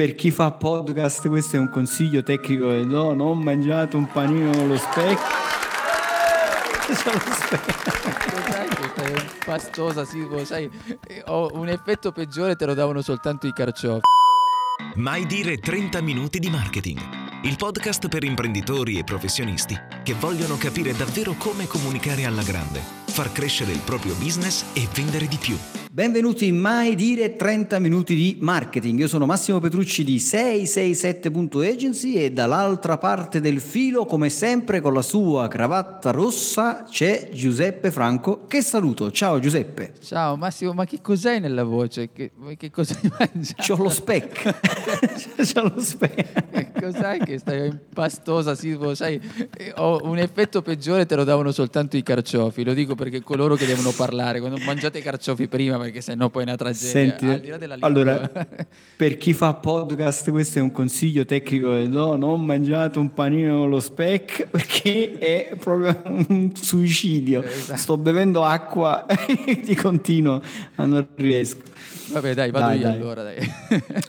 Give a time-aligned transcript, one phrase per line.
[0.00, 4.50] per chi fa podcast questo è un consiglio tecnico che do, non mangiate un panino
[4.50, 5.18] con lo specchio.
[9.44, 10.70] pastosa, sì, sai,
[11.26, 14.00] ho un effetto peggiore te lo davano soltanto i carciofi.
[14.94, 16.98] Mai dire 30 minuti di marketing.
[17.42, 23.30] Il podcast per imprenditori e professionisti che vogliono capire davvero come comunicare alla grande, far
[23.32, 25.58] crescere il proprio business e vendere di più.
[26.00, 28.98] Benvenuti in Mai Dire 30 Minuti di Marketing.
[29.00, 35.02] Io sono Massimo Petrucci di 667.agency e dall'altra parte del filo, come sempre, con la
[35.02, 38.46] sua cravatta rossa, c'è Giuseppe Franco.
[38.46, 39.10] Che saluto.
[39.10, 39.92] Ciao Giuseppe.
[40.02, 42.08] Ciao Massimo, ma che cos'hai nella voce?
[42.14, 43.62] Che, che cosa hai mangiato?
[43.62, 44.54] C'ho lo spec.
[45.52, 46.80] C'ho lo spec.
[46.80, 48.54] Cos'hai che stai impastosa?
[48.54, 49.20] Sì, sai,
[49.74, 52.64] ho un effetto peggiore te lo davano soltanto i carciofi.
[52.64, 56.42] Lo dico perché coloro che devono parlare, quando mangiate i carciofi prima perché sennò poi
[56.42, 57.18] è una tragedia.
[57.18, 58.30] Senti, allora,
[58.96, 63.70] per chi fa podcast questo è un consiglio tecnico do, non mangiate un panino con
[63.70, 67.42] lo spec perché è proprio un suicidio.
[67.42, 67.78] Esatto.
[67.78, 69.04] Sto bevendo acqua
[69.64, 70.40] di continuo,
[70.76, 71.69] ma non riesco.
[72.12, 72.94] Vabbè, dai, vado dai, io dai.
[72.94, 73.22] allora.
[73.22, 73.52] Dai.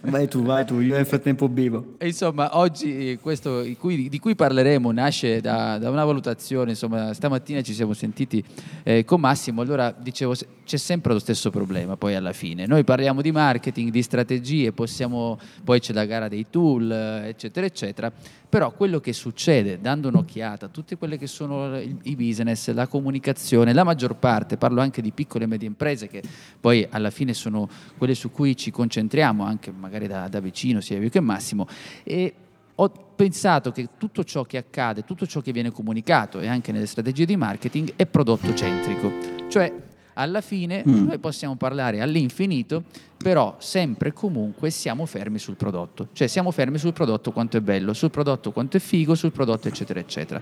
[0.11, 1.93] Vai tu, vai tu, io nel frattempo bevo.
[1.97, 6.71] E insomma, oggi questo di cui, di cui parleremo nasce da, da, una valutazione.
[6.71, 8.43] Insomma, stamattina ci siamo sentiti
[8.83, 9.61] eh, con Massimo.
[9.61, 10.33] Allora, dicevo,
[10.65, 12.65] c'è sempre lo stesso problema poi alla fine.
[12.65, 18.11] Noi parliamo di marketing, di strategie, possiamo, poi c'è la gara dei tool, eccetera, eccetera
[18.51, 23.71] però quello che succede, dando un'occhiata a tutti quelli che sono i business, la comunicazione,
[23.71, 26.21] la maggior parte, parlo anche di piccole e medie imprese che
[26.59, 30.97] poi alla fine sono quelle su cui ci concentriamo anche magari da, da vicino, sia
[30.97, 31.65] io che Massimo,
[32.03, 32.33] e
[32.75, 36.87] ho pensato che tutto ciò che accade, tutto ciò che viene comunicato e anche nelle
[36.87, 39.13] strategie di marketing è prodotto centrico,
[39.47, 39.71] cioè
[40.13, 41.05] alla fine mm.
[41.05, 42.83] noi possiamo parlare all'infinito,
[43.17, 47.61] però sempre e comunque siamo fermi sul prodotto, cioè siamo fermi sul prodotto quanto è
[47.61, 50.41] bello, sul prodotto quanto è figo, sul prodotto eccetera eccetera.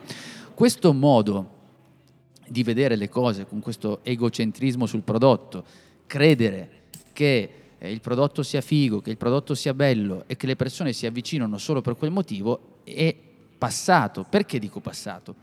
[0.53, 1.57] Questo modo
[2.47, 5.63] di vedere le cose con questo egocentrismo sul prodotto,
[6.07, 6.69] credere
[7.13, 10.93] che eh, il prodotto sia figo, che il prodotto sia bello e che le persone
[10.93, 13.15] si avvicinano solo per quel motivo è
[13.57, 14.25] passato.
[14.27, 15.35] Perché dico passato?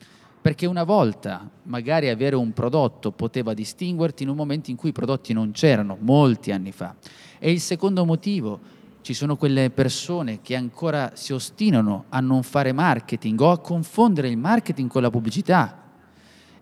[0.46, 4.92] Perché una volta magari avere un prodotto poteva distinguerti in un momento in cui i
[4.92, 6.94] prodotti non c'erano, molti anni fa.
[7.40, 8.60] E il secondo motivo,
[9.00, 14.28] ci sono quelle persone che ancora si ostinano a non fare marketing o a confondere
[14.28, 15.82] il marketing con la pubblicità.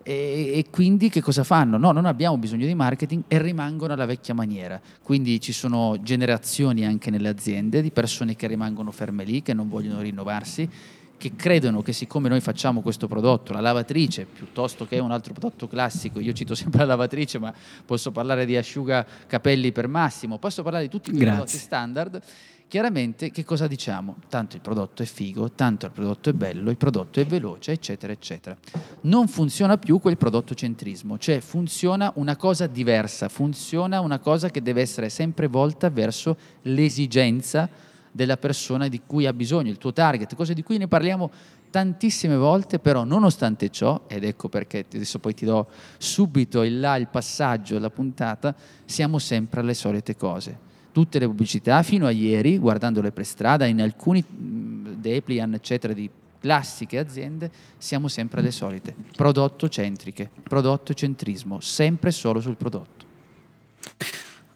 [0.01, 0.13] E,
[0.55, 1.77] e, quindi che cosa fanno?
[1.77, 4.81] No, non abbiamo bisogno di marketing e rimangono alla vecchia maniera.
[5.03, 9.69] Quindi ci sono generazioni anche nelle aziende di persone che rimangono ferme lì, che non
[9.69, 10.67] vogliono rinnovarsi
[11.17, 15.67] che credono che siccome noi facciamo questo prodotto, la lavatrice, piuttosto che un altro prodotto
[15.67, 17.53] classico, io cito sempre la lavatrice, ma
[17.85, 22.21] posso parlare di asciuga capelli per Massimo, posso parlare di tutti i prodotti standard,
[22.67, 24.17] chiaramente che cosa diciamo?
[24.27, 28.11] Tanto il prodotto è figo, tanto il prodotto è bello, il prodotto è veloce, eccetera,
[28.11, 28.57] eccetera.
[29.01, 34.61] Non funziona più quel prodotto centrismo, cioè funziona una cosa diversa, funziona una cosa che
[34.61, 37.69] deve essere sempre volta verso l'esigenza
[38.15, 41.29] della persona di cui ha bisogno, il tuo target, cose di cui ne parliamo
[41.69, 45.67] tantissime volte, però nonostante ciò, ed ecco perché adesso poi ti do
[45.97, 48.55] subito il là, il passaggio, la puntata,
[48.85, 50.57] siamo sempre alle solite cose.
[50.93, 56.09] Tutte le pubblicità, fino a ieri, guardandole per strada, in alcuni Deplian, eccetera, di
[56.39, 58.95] classiche aziende, siamo sempre alle solite.
[59.13, 63.03] Prodotto centriche, prodotto centrismo, sempre solo sul prodotto.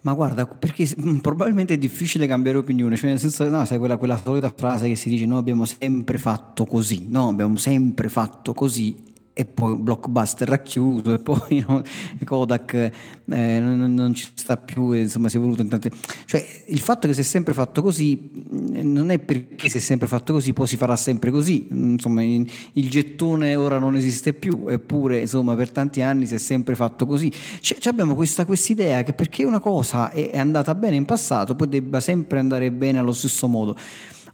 [0.01, 3.97] Ma guarda, perché mm, probabilmente è difficile cambiare opinione, cioè nel senso, no, sai, quella,
[3.97, 8.53] quella solita frase che si dice noi abbiamo sempre fatto così, no, abbiamo sempre fatto
[8.53, 9.07] così
[9.39, 11.81] e poi Blockbuster ha chiuso e poi no,
[12.25, 12.91] Kodak eh,
[13.25, 15.89] non, non, ci sta più insomma si è voluto in tante...
[16.25, 19.79] cioè il fatto che si è sempre fatto così mm, non è perché si è
[19.79, 21.67] sempre fatto così poi si farà sempre così.
[21.71, 26.37] Insomma il, il gettone ora non esiste più eppure insomma per tanti anni si è
[26.37, 27.31] sempre fatto così.
[27.61, 31.69] Cioè, abbiamo questa idea che perché una cosa è, è andata bene in passato poi
[31.69, 33.77] debba sempre andare bene allo stesso modo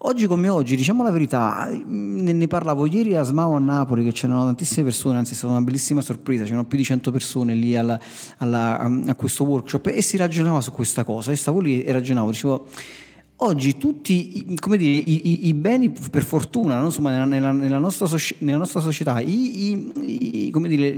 [0.07, 4.12] Oggi come oggi, diciamo la verità, ne, ne parlavo ieri a Smao a Napoli che
[4.12, 7.75] c'erano tantissime persone, anzi è stata una bellissima sorpresa, c'erano più di 100 persone lì
[7.75, 8.00] alla,
[8.38, 12.30] alla, a questo workshop e si ragionava su questa cosa e stavo lì e ragionavo,
[12.30, 12.68] dicevo
[13.39, 16.85] Oggi tutti dire, i, i, i, beni, per fortuna, no?
[16.85, 20.94] Insomma, nella, nella, nostra soci- nella, nostra società, i, dire,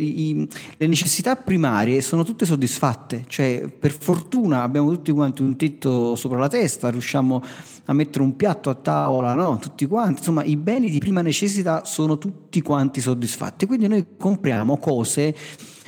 [0.78, 3.26] le necessità primarie sono tutte soddisfatte.
[3.28, 7.44] Cioè, per fortuna abbiamo tutti quanti un tetto sopra la testa, riusciamo
[7.90, 9.58] a mettere un piatto a tavola, no?
[9.58, 10.20] tutti quanti.
[10.20, 13.66] Insomma, i beni di prima necessità sono tutti quanti soddisfatti.
[13.66, 15.36] Quindi noi compriamo cose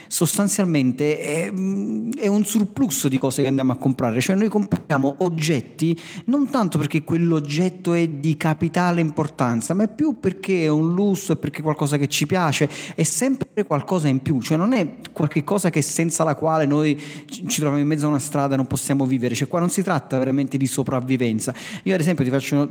[0.09, 5.97] sostanzialmente è, è, un surplus di cose che andiamo a comprare, cioè noi compriamo oggetti
[6.25, 11.33] non tanto perché quell'oggetto è di capitale importanza, ma è più perché è un lusso,
[11.33, 14.95] è perché è qualcosa che ci piace, è sempre qualcosa in più, cioè non è
[15.11, 18.65] qualcosa che senza la quale noi ci troviamo in mezzo a una strada e non
[18.65, 21.53] possiamo vivere, cioè qua non si tratta veramente di sopravvivenza.
[21.83, 22.67] Io ad esempio ti faccio,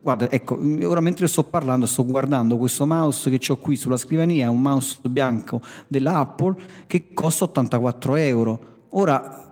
[0.00, 4.50] guarda, ecco, ora mentre sto parlando sto guardando questo mouse che ho qui sulla scrivania,
[4.50, 8.60] un mouse bianco della Apple che costa 84 euro.
[8.90, 9.45] Ora,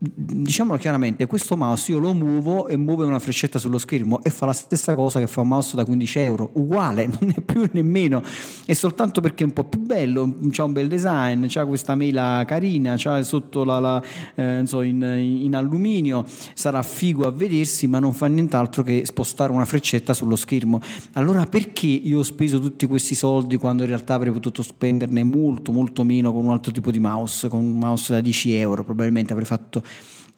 [0.00, 4.46] diciamolo chiaramente, questo mouse io lo muovo e muove una freccetta sullo schermo e fa
[4.46, 8.22] la stessa cosa che fa un mouse da 15 euro, uguale, non è più nemmeno,
[8.64, 12.44] è soltanto perché è un po' più bello, c'ha un bel design, c'ha questa mela
[12.46, 14.02] carina, c'ha sotto la, la
[14.36, 16.24] eh, so, in, in, alluminio,
[16.54, 20.80] sarà figo a vedersi, ma non fa nient'altro che spostare una freccetta sullo schermo.
[21.14, 25.72] Allora perché io ho speso tutti questi soldi quando in realtà avrei potuto spenderne molto,
[25.72, 29.32] molto meno con un altro tipo di mouse, con un mouse da 10 euro, probabilmente
[29.32, 29.82] avrei fatto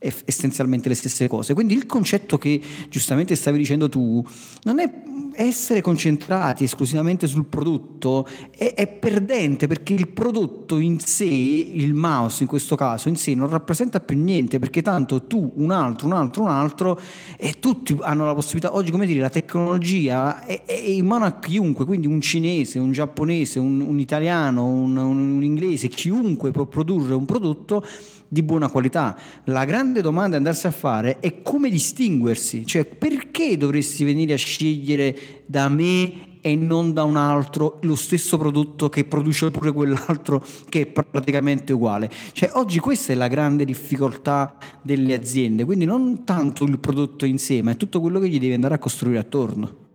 [0.01, 1.53] essenzialmente le stesse cose.
[1.53, 4.25] Quindi il concetto che giustamente stavi dicendo tu
[4.63, 4.91] non è
[5.35, 12.43] essere concentrati esclusivamente sul prodotto, è, è, perdente perché il prodotto in sé, il mouse
[12.43, 16.13] in questo caso in sé, non rappresenta più niente perché tanto tu, un altro, un
[16.15, 17.01] altro, un altro
[17.37, 21.39] e tutti hanno la possibilità, oggi come dire, la tecnologia è, è in mano a
[21.39, 27.15] chiunque, quindi un cinese, un giapponese, un, un italiano, un, un inglese, chiunque può produrre
[27.15, 27.85] un prodotto
[28.33, 29.19] di buona qualità.
[29.45, 34.37] La grande domanda da andarsi a fare è come distinguersi, cioè perché dovresti venire a
[34.37, 40.45] scegliere da me e non da un altro lo stesso prodotto che produce pure quell'altro
[40.69, 42.09] che è praticamente uguale.
[42.33, 47.39] Cioè, oggi questa è la grande difficoltà delle aziende, quindi non tanto il prodotto in
[47.39, 49.89] sé, ma è tutto quello che gli devi andare a costruire attorno.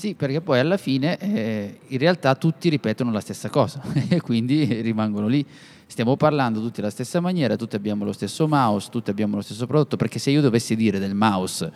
[0.00, 4.80] Sì, perché poi alla fine eh, in realtà tutti ripetono la stessa cosa e quindi
[4.80, 5.44] rimangono lì
[5.84, 9.66] stiamo parlando tutti alla stessa maniera, tutti abbiamo lo stesso mouse, tutti abbiamo lo stesso
[9.66, 11.70] prodotto, perché se io dovessi dire del mouse,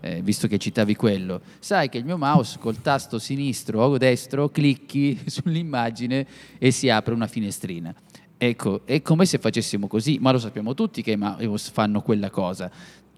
[0.00, 4.50] eh, visto che citavi quello, sai che il mio mouse col tasto sinistro o destro
[4.50, 6.26] clicchi sull'immagine
[6.58, 7.94] e si apre una finestrina.
[8.36, 12.28] Ecco, è come se facessimo così, ma lo sappiamo tutti che i mouse fanno quella
[12.28, 12.70] cosa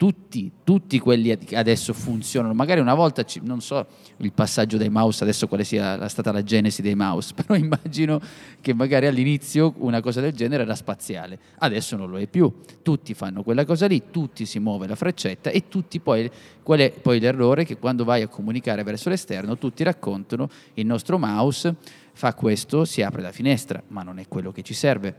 [0.03, 2.55] tutti, tutti quelli che adesso funzionano.
[2.55, 6.83] Magari una volta, non so il passaggio dei mouse, adesso quale sia stata la genesi
[6.83, 8.21] dei mouse, però immagino
[8.61, 12.53] che magari all'inizio una cosa del genere era spaziale, adesso non lo è più.
[12.83, 16.29] Tutti fanno quella cosa lì, tutti si muove la freccetta e tutti poi,
[16.65, 17.65] qual è poi l'errore?
[17.65, 21.77] Che quando vai a comunicare verso l'esterno, tutti raccontano il nostro mouse
[22.13, 25.15] fa questo, si apre la finestra, ma non è quello che ci serve.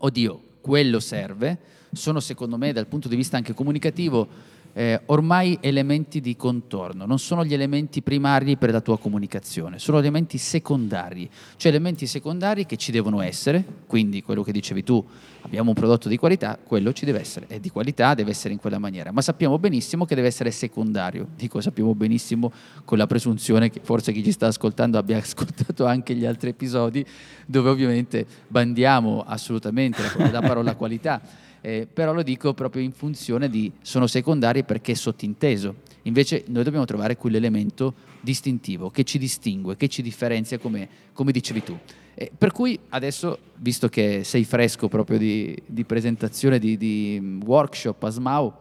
[0.00, 4.28] Oddio, quello serve sono secondo me dal punto di vista anche comunicativo
[4.74, 9.98] eh, ormai elementi di contorno, non sono gli elementi primari per la tua comunicazione, sono
[9.98, 15.02] elementi secondari, cioè elementi secondari che ci devono essere, quindi quello che dicevi tu,
[15.42, 18.58] abbiamo un prodotto di qualità, quello ci deve essere, è di qualità, deve essere in
[18.58, 22.52] quella maniera, ma sappiamo benissimo che deve essere secondario, dico sappiamo benissimo
[22.84, 27.06] con la presunzione che forse chi ci sta ascoltando abbia ascoltato anche gli altri episodi
[27.46, 31.22] dove ovviamente bandiamo assolutamente la, la parola qualità
[31.64, 35.76] eh, però lo dico proprio in funzione di sono secondari perché è sottinteso.
[36.02, 41.62] Invece noi dobbiamo trovare quell'elemento distintivo che ci distingue, che ci differenzia come, come dicevi
[41.62, 41.78] tu.
[42.12, 47.40] Eh, per cui adesso, visto che sei fresco proprio di, di presentazione, di, di, mm,
[47.46, 48.52] workshop a SMAU,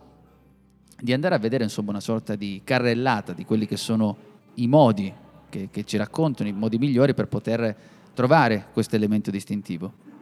[0.98, 4.16] di andare a vedere insomma una sorta di carrellata di quelli che sono
[4.56, 5.12] i modi
[5.50, 7.76] che, che ci raccontano, i modi migliori per poter
[8.14, 10.13] trovare questo elemento distintivo.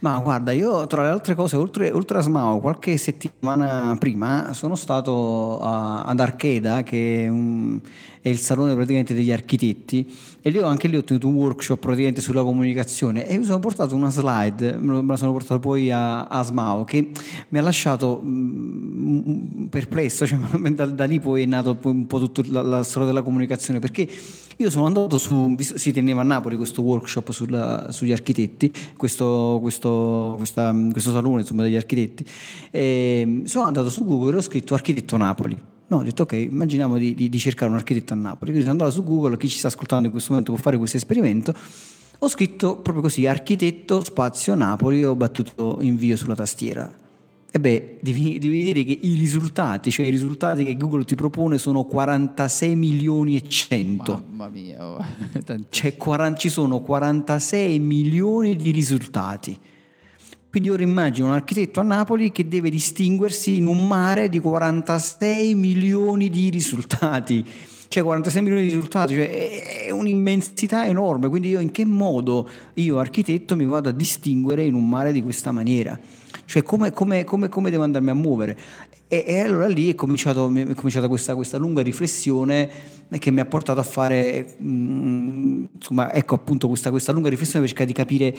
[0.00, 4.74] Ma guarda, io tra le altre cose, oltre, oltre a Smao, qualche settimana prima sono
[4.74, 7.80] stato a, ad Archeda, che è, un,
[8.20, 10.06] è, il salone praticamente degli architetti,
[10.42, 13.58] e lì ho anche lì ho tenuto un workshop praticamente sulla comunicazione e mi sono
[13.58, 17.10] portato una slide, me la sono portato poi a, a Smao, che
[17.48, 20.38] mi ha lasciato mh, perplesso, cioè,
[20.72, 24.08] da, da, lì poi è nato un po' tutta la, la storia della comunicazione, perché
[24.56, 30.34] io sono andato su, si teneva a Napoli questo workshop sulla, sugli architetti, questo, questo,
[30.36, 32.24] questa, questo salone insomma, degli architetti,
[32.70, 35.78] e sono andato su Google e ho scritto architetto Napoli.
[35.90, 38.52] No, ho detto ok, immaginiamo di, di, di, cercare un architetto a Napoli.
[38.52, 40.96] Quindi sono andato su Google, chi ci sta ascoltando in questo momento può fare questo
[40.96, 41.52] esperimento.
[42.20, 46.88] Ho scritto proprio così, architetto spazio Napoli, e ho battuto invio sulla tastiera.
[47.50, 51.58] E beh, devi, devi vedere che i risultati, cioè i risultati che Google ti propone
[51.58, 54.22] sono 46 milioni e 100.
[54.28, 55.04] Mamma mia, oh.
[55.70, 59.58] cioè, 40, ci sono 46 milioni di risultati.
[60.50, 65.54] Quindi ora immagino un architetto a Napoli che deve distinguersi in un mare di 46
[65.54, 67.46] milioni di risultati.
[67.86, 72.98] cioè 46 milioni di risultati, cioè è un'immensità enorme, quindi io in che modo io
[72.98, 75.98] architetto mi vado a distinguere in un mare di questa maniera?
[76.44, 78.58] Cioè come, come, come, come devo andarmi a muovere?
[79.06, 82.70] E, e allora lì è, cominciato, è cominciata questa, questa, lunga riflessione
[83.18, 87.64] che mi ha portato a fare, mh, mm, insomma, ecco appunto questa, questa lunga riflessione
[87.64, 88.36] per cercare di capire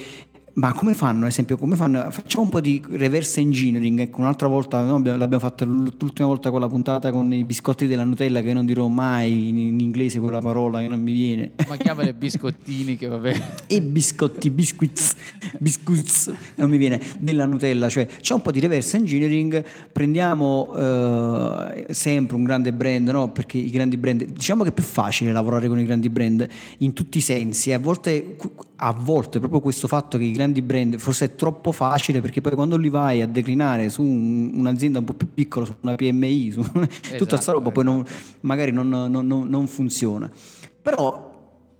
[0.54, 2.12] ma come fanno, ad esempio, come fanno?
[2.12, 4.00] Facciamo un po' di reverse engineering.
[4.00, 8.04] Ecco, un'altra volta, no, l'abbiamo fatto l'ultima volta con la puntata con i biscotti della
[8.04, 11.52] Nutella, che non dirò mai in, in inglese quella parola che non mi viene.
[11.68, 13.42] Ma chiamale biscottini, che vabbè.
[13.68, 15.16] E biscotti, biscuits,
[15.58, 17.88] biscuits, non mi viene, della Nutella.
[17.88, 23.32] Cioè, c'è un po' di reverse engineering, prendiamo eh, sempre un grande brand, no?
[23.32, 26.46] Perché i grandi brand, diciamo che è più facile lavorare con i grandi brand
[26.80, 27.72] in tutti i sensi.
[27.72, 28.36] A volte,
[28.76, 32.54] a volte proprio questo fatto che i grandi brand forse è troppo facile perché poi
[32.54, 36.52] quando li vai a declinare su un, un'azienda un po' più piccola, su una PMI,
[36.52, 38.04] su esatto, tutta questa roba poi non,
[38.42, 40.30] magari non, non, non funziona.
[40.82, 41.30] Però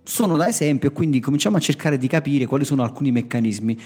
[0.04, 3.78] sono da esempio e quindi cominciamo a cercare di capire quali sono alcuni meccanismi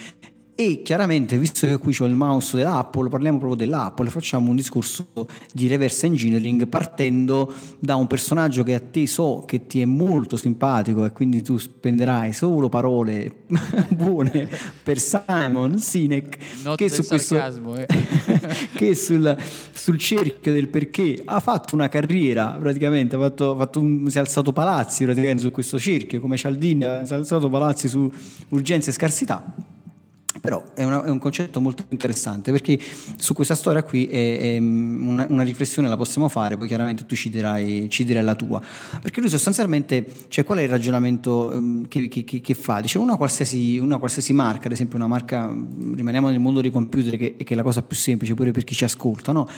[0.58, 5.06] e chiaramente, visto che qui c'ho il mouse dell'Apple, parliamo proprio dell'Apple, facciamo un discorso
[5.52, 10.38] di reverse engineering partendo da un personaggio che a te so che ti è molto
[10.38, 13.44] simpatico e quindi tu spenderai solo parole
[13.92, 14.48] buone
[14.82, 16.38] per Simon Sinek
[16.74, 17.36] che, su questo,
[17.76, 17.86] eh.
[18.74, 19.36] che sul,
[19.72, 24.20] sul, cerchio del perché ha fatto una carriera praticamente, ha fatto, fatto un, si è
[24.20, 28.10] alzato palazzi praticamente su questo cerchio come Cialdini si è alzato palazzi su
[28.48, 29.74] urgenza e scarsità
[30.46, 32.78] però è, una, è, un concetto molto interessante perché
[33.16, 37.16] su questa storia qui è, è una, una, riflessione la possiamo fare, poi chiaramente tu
[37.16, 38.62] ci dirai, ci dirai la tua.
[39.02, 42.80] Perché lui sostanzialmente, cioè qual è il ragionamento um, che, che, che, fa?
[42.80, 45.52] Dice una qualsiasi, una qualsiasi, marca, ad esempio una marca,
[45.94, 48.74] rimaniamo nel mondo dei computer che, che è la cosa più semplice pure per chi
[48.74, 49.48] ci ascolta, no?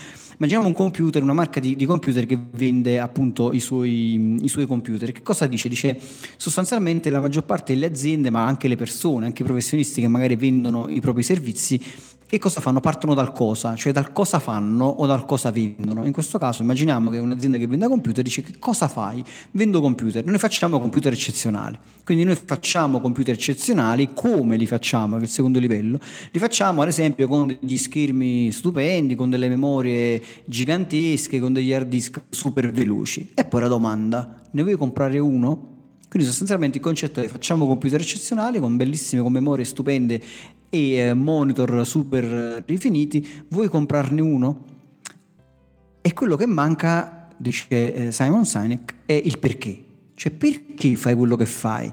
[0.40, 4.68] Immaginiamo un computer, una marca di, di computer che vende appunto i suoi, i suoi,
[4.68, 5.10] computer.
[5.10, 5.68] Che cosa dice?
[5.68, 5.98] Dice
[6.36, 10.36] sostanzialmente la maggior parte delle aziende, ma anche le persone, anche i professionisti che magari
[10.36, 11.80] vendono i propri servizi,
[12.28, 12.80] che cosa fanno?
[12.80, 16.04] Partono dal cosa, cioè dal cosa fanno o dal cosa vendono.
[16.04, 19.24] In questo caso immaginiamo che un'azienda che vende computer dice che cosa fai?
[19.52, 21.78] Vendo computer, noi facciamo computer eccezionali.
[22.04, 25.14] Quindi noi facciamo computer eccezionali, come li facciamo?
[25.16, 25.98] Che è il secondo livello.
[26.30, 31.88] Li facciamo ad esempio con degli schermi stupendi, con delle memorie gigantesche, con degli hard
[31.88, 33.30] disk super veloci.
[33.32, 35.76] E poi la domanda, ne vuoi comprare uno?
[36.08, 40.22] Quindi sostanzialmente il concetto è facciamo computer eccezionali con bellissime con memorie stupende
[40.70, 44.64] e eh, monitor super rifiniti, vuoi comprarne uno?
[46.00, 49.84] E quello che manca, dice eh, Simon Sinek, è il perché.
[50.14, 51.92] Cioè perché fai quello che fai?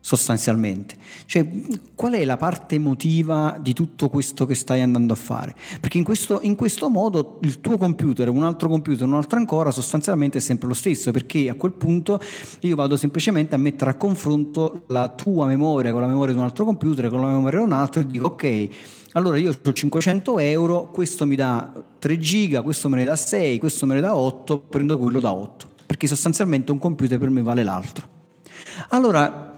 [0.00, 0.96] Sostanzialmente.
[1.26, 1.46] Cioè,
[1.94, 5.54] qual è la parte emotiva di tutto questo che stai andando a fare?
[5.78, 9.70] Perché in questo, in questo modo il tuo computer, un altro computer, un altro ancora,
[9.70, 12.20] sostanzialmente è sempre lo stesso, perché a quel punto
[12.60, 16.46] io vado semplicemente a mettere a confronto la tua memoria con la memoria di un
[16.46, 18.68] altro computer, con la memoria di un altro e dico ok,
[19.12, 23.58] allora io ho 500 euro, questo mi dà 3 giga, questo me ne dà 6,
[23.58, 27.42] questo me ne dà 8, prendo quello da 8, perché sostanzialmente un computer per me
[27.42, 28.06] vale l'altro.
[28.90, 29.49] Allora,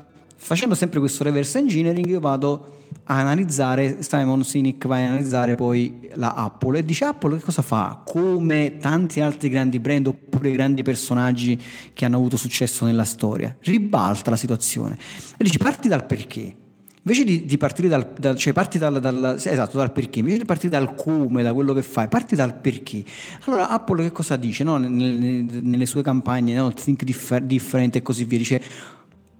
[0.44, 6.11] facendo sempre questo reverse engineering io vado a analizzare, Simon Sinek va a analizzare poi
[6.14, 8.02] la Apple e dice Apple che cosa fa?
[8.04, 11.61] Come tanti altri grandi brand oppure grandi personaggi
[11.92, 14.99] che hanno avuto successo nella storia, ribalta la situazione
[15.37, 16.56] e dice parti dal perché.
[17.04, 20.44] Invece di, di partire dal, dal, cioè parti dal, dal, esatto, dal perché, invece di
[20.44, 23.04] partire dal come, da quello che fai, parti dal perché.
[23.44, 24.76] Allora Apple che cosa dice no?
[24.76, 26.72] nelle, nelle, sue campagne, no?
[26.72, 28.62] think differ, different e così via, dice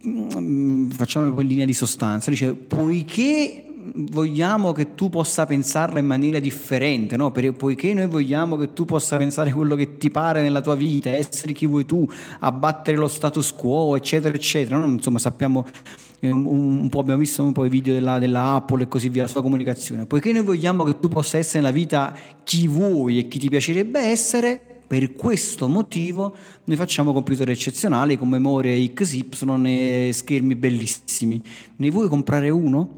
[0.07, 6.39] Mm, facciamo in linea di sostanza, dice poiché vogliamo che tu possa pensarla in maniera
[6.39, 7.31] differente, no?
[7.31, 11.11] Per, poiché noi vogliamo che tu possa pensare quello che ti pare nella tua vita,
[11.11, 12.09] essere chi vuoi tu,
[12.41, 14.79] abbattere lo status quo, eccetera, eccetera.
[14.79, 14.87] No?
[14.87, 15.67] Insomma, sappiamo
[16.21, 19.09] eh, un, un, po', abbiamo visto un po' i video della, della, Apple e così
[19.09, 20.07] via, la sua comunicazione.
[20.07, 24.01] Poiché noi vogliamo che tu possa essere nella vita chi vuoi e chi ti piacerebbe
[24.01, 31.43] essere, per questo motivo noi facciamo computer eccezionali con memorie XY e schermi bellissimi.
[31.77, 32.91] Ne vuoi comprare uno?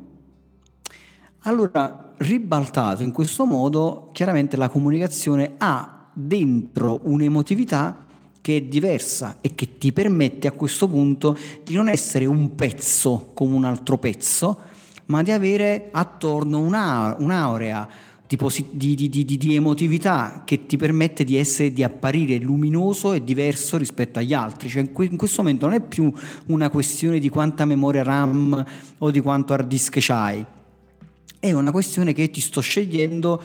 [1.42, 8.04] Allora, ribaltato in questo modo, chiaramente la comunicazione ha dentro un'emotività
[8.40, 13.30] che è diversa e che ti permette a questo punto di non essere un pezzo
[13.34, 14.58] come un altro pezzo,
[15.06, 17.88] ma di avere attorno un'aurea
[18.26, 23.22] di, posi- di, di, di, emotività che ti permette di, essere, di apparire luminoso e
[23.22, 24.68] diverso rispetto agli altri.
[24.68, 26.12] Cioè in, que- in, questo momento non è più
[26.46, 28.64] una questione di quanta memoria RAM
[28.98, 30.44] o di quanto hard disk c'hai,
[31.38, 33.42] è una questione che ti sto scegliendo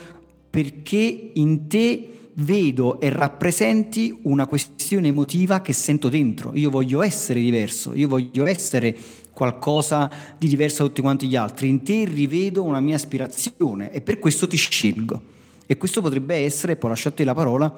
[0.50, 6.52] perché in te vedo e rappresenti una questione emotiva che sento dentro.
[6.56, 8.96] Io voglio essere diverso, io voglio essere
[9.40, 11.70] qualcosa di diverso da tutti quanti gli altri.
[11.70, 15.22] In te rivedo una mia aspirazione e per questo ti scelgo.
[15.66, 17.74] E questo potrebbe essere, poi lasciate la parola,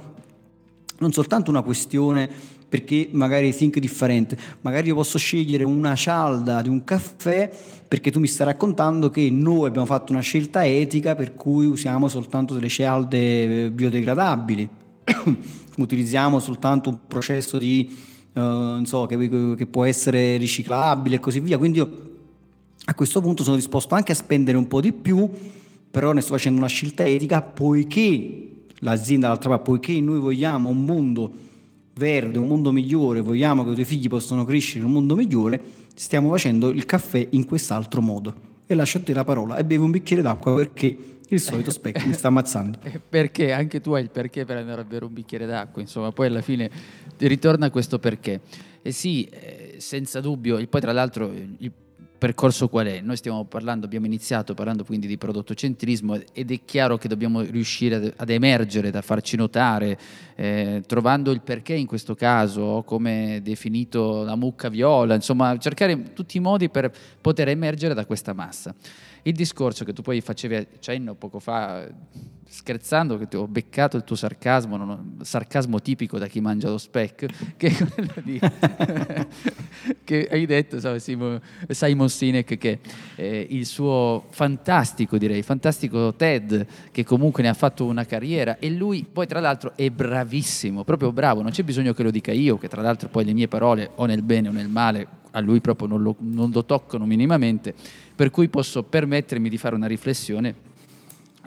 [0.98, 2.27] non soltanto una questione
[2.68, 7.51] perché magari think differente, magari io posso scegliere una cialda di un caffè
[7.88, 12.08] perché tu mi stai raccontando che noi abbiamo fatto una scelta etica per cui usiamo
[12.08, 14.68] soltanto delle cialde biodegradabili,
[15.77, 21.57] utilizziamo soltanto un processo di, uh, so, che, che può essere riciclabile e così via,
[21.57, 22.09] quindi io
[22.85, 25.29] a questo punto sono disposto anche a spendere un po' di più,
[25.89, 30.83] però ne sto facendo una scelta etica poiché l'azienda d'altra parte, poiché noi vogliamo un
[30.83, 31.31] mondo
[31.93, 35.61] verde, un mondo migliore, vogliamo che i tuoi figli possano crescere in un mondo migliore,
[35.93, 38.50] stiamo facendo il caffè in quest'altro modo.
[38.65, 40.97] E lascio a te la parola e bevo un bicchiere d'acqua perché
[41.31, 42.79] il solito specchio mi sta ammazzando.
[43.09, 46.27] Perché anche tu hai il perché per andare a bere un bicchiere d'acqua, insomma, poi
[46.27, 46.69] alla fine
[47.17, 48.41] ritorna a questo perché.
[48.81, 51.71] E sì, eh, senza dubbio, e poi tra l'altro il
[52.21, 53.01] percorso qual è?
[53.01, 57.95] Noi stiamo parlando, abbiamo iniziato parlando quindi di prodottocentrismo ed è chiaro che dobbiamo riuscire
[57.95, 59.97] ad, ad emergere, da farci notare,
[60.35, 66.38] eh, trovando il perché in questo caso, come definito la mucca viola, insomma cercare tutti
[66.38, 68.75] i modi per poter emergere da questa massa.
[69.23, 71.87] Il discorso che tu poi facevi cenno poco fa,
[72.51, 76.77] scherzando, che ti ho beccato il tuo sarcasmo, non, sarcasmo tipico da chi mangia lo
[76.77, 77.71] speck, che
[78.23, 78.39] di,
[80.03, 82.79] che hai detto, so, Simon Sinek, che
[83.15, 88.69] eh, il suo fantastico, direi, fantastico TED, che comunque ne ha fatto una carriera, e
[88.69, 92.57] lui poi tra l'altro è bravissimo, proprio bravo, non c'è bisogno che lo dica io,
[92.57, 95.61] che tra l'altro poi le mie parole, o nel bene o nel male, a lui
[95.61, 97.73] proprio non lo, non lo toccano minimamente,
[98.15, 100.70] per cui posso permettermi di fare una riflessione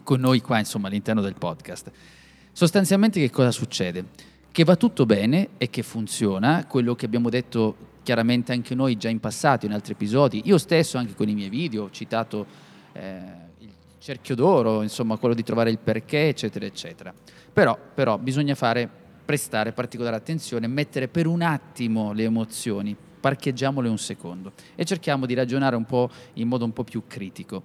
[0.03, 1.91] con noi qua, insomma, all'interno del podcast.
[2.53, 4.05] Sostanzialmente che cosa succede?
[4.53, 9.09] Che va tutto bene e che funziona, quello che abbiamo detto chiaramente anche noi già
[9.09, 12.47] in passato, in altri episodi, io stesso anche con i miei video ho citato
[12.93, 13.21] eh,
[13.59, 17.13] il cerchio d'oro, insomma quello di trovare il perché, eccetera, eccetera.
[17.53, 18.89] Però, però bisogna fare,
[19.25, 25.33] prestare particolare attenzione, mettere per un attimo le emozioni, parcheggiamole un secondo e cerchiamo di
[25.33, 27.63] ragionare un po' in modo un po' più critico.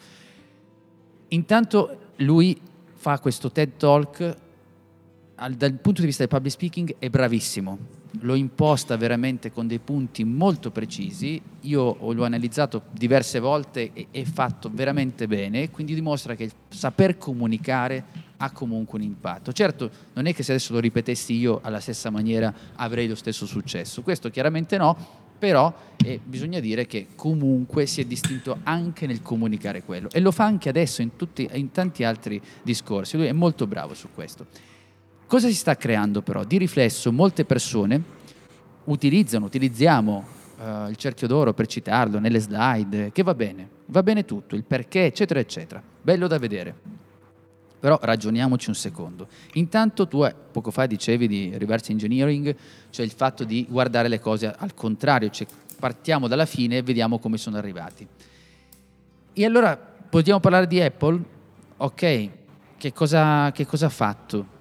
[1.30, 2.58] Intanto lui
[2.94, 4.38] fa questo TED Talk
[5.36, 7.78] dal punto di vista del public speaking è bravissimo,
[8.22, 14.24] lo imposta veramente con dei punti molto precisi, io l'ho analizzato diverse volte e è
[14.24, 19.52] fatto veramente bene, quindi dimostra che saper comunicare ha comunque un impatto.
[19.52, 23.46] Certo, non è che se adesso lo ripetessi io alla stessa maniera avrei lo stesso
[23.46, 25.74] successo, questo chiaramente no, però
[26.04, 30.44] eh, bisogna dire che comunque si è distinto anche nel comunicare quello e lo fa
[30.44, 34.46] anche adesso in, tutti, in tanti altri discorsi, lui è molto bravo su questo.
[35.26, 36.44] Cosa si sta creando però?
[36.44, 38.02] Di riflesso molte persone
[38.86, 40.26] utilizzano, utilizziamo
[40.58, 44.64] uh, il cerchio d'oro per citarlo nelle slide, che va bene, va bene tutto, il
[44.64, 45.82] perché, eccetera, eccetera.
[46.02, 46.99] Bello da vedere.
[47.80, 49.28] Però ragioniamoci un secondo.
[49.54, 52.56] Intanto tu eh, poco fa dicevi di reverse engineering,
[52.90, 55.48] cioè il fatto di guardare le cose al contrario, cioè
[55.80, 58.06] partiamo dalla fine e vediamo come sono arrivati.
[59.34, 61.24] E allora possiamo parlare di Apple?
[61.78, 62.30] Ok,
[62.78, 64.58] che cosa, che cosa ha fatto?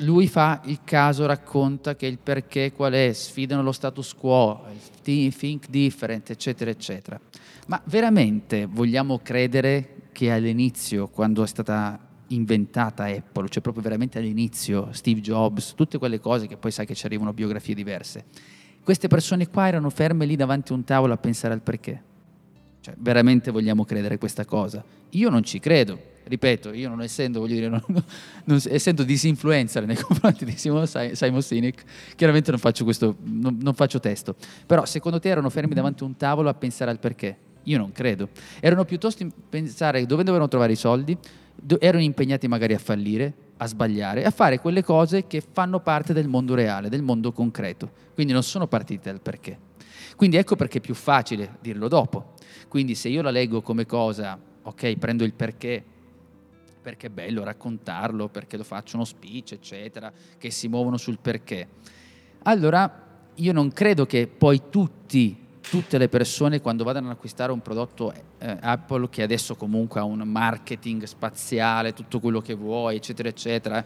[0.00, 4.64] Lui fa il caso, racconta che il perché qual è, sfidano lo status quo,
[5.02, 7.18] think different, eccetera, eccetera.
[7.68, 14.88] Ma veramente vogliamo credere che all'inizio, quando è stata inventata Apple, cioè proprio veramente all'inizio,
[14.92, 18.24] Steve Jobs, tutte quelle cose che poi sai che ci arrivano biografie diverse.
[18.82, 22.02] Queste persone qua erano ferme lì davanti a un tavolo a pensare al perché.
[22.80, 24.84] Cioè, veramente vogliamo credere questa cosa?
[25.10, 26.14] Io non ci credo.
[26.22, 27.82] Ripeto, io non essendo, voglio dire, non,
[28.44, 31.84] non, essendo disinfluencer nei confronti di Simon, Simon Sinek,
[32.16, 34.36] chiaramente non faccio, questo, non, non faccio testo.
[34.66, 37.36] Però secondo te erano fermi davanti a un tavolo a pensare al perché?
[37.64, 38.28] Io non credo.
[38.60, 41.16] Erano piuttosto in pensare dove dovevano trovare i soldi,
[41.78, 46.28] erano impegnati magari a fallire, a sbagliare, a fare quelle cose che fanno parte del
[46.28, 47.90] mondo reale, del mondo concreto.
[48.14, 49.58] Quindi non sono partite dal perché.
[50.16, 52.34] Quindi ecco perché è più facile dirlo dopo.
[52.68, 55.82] Quindi se io la leggo come cosa, ok, prendo il perché,
[56.82, 61.68] perché è bello raccontarlo, perché lo faccio uno speech, eccetera, che si muovono sul perché.
[62.42, 67.60] Allora io non credo che poi tutti tutte le persone quando vadano ad acquistare un
[67.60, 73.28] prodotto eh, Apple che adesso comunque ha un marketing spaziale, tutto quello che vuoi, eccetera,
[73.28, 73.84] eccetera,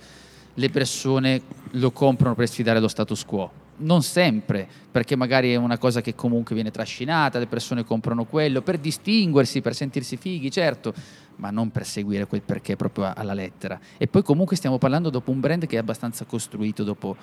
[0.53, 3.51] le persone lo comprano per sfidare lo status quo.
[3.83, 8.61] non sempre, perché magari è una cosa che comunque viene trascinata, le persone comprano quello
[8.61, 10.93] per distinguersi, per sentirsi fighi, certo,
[11.37, 13.79] ma non per seguire quel perché proprio alla lettera.
[13.97, 17.17] E poi comunque stiamo parlando dopo un brand che è abbastanza costruito dopo,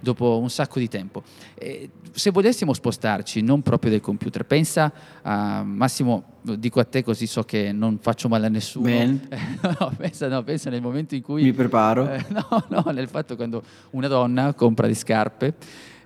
[0.00, 1.22] dopo un sacco di tempo.
[1.54, 4.92] E se volessimo spostarci, non proprio del computer, pensa
[5.22, 8.88] a Massimo, dico a te così so che non faccio male a nessuno.
[8.88, 11.42] no, pensa, no, pensa nel momento in cui...
[11.42, 12.10] Mi preparo.
[12.10, 15.54] Eh, no, no, nel fatto quando una donna compra di scarpe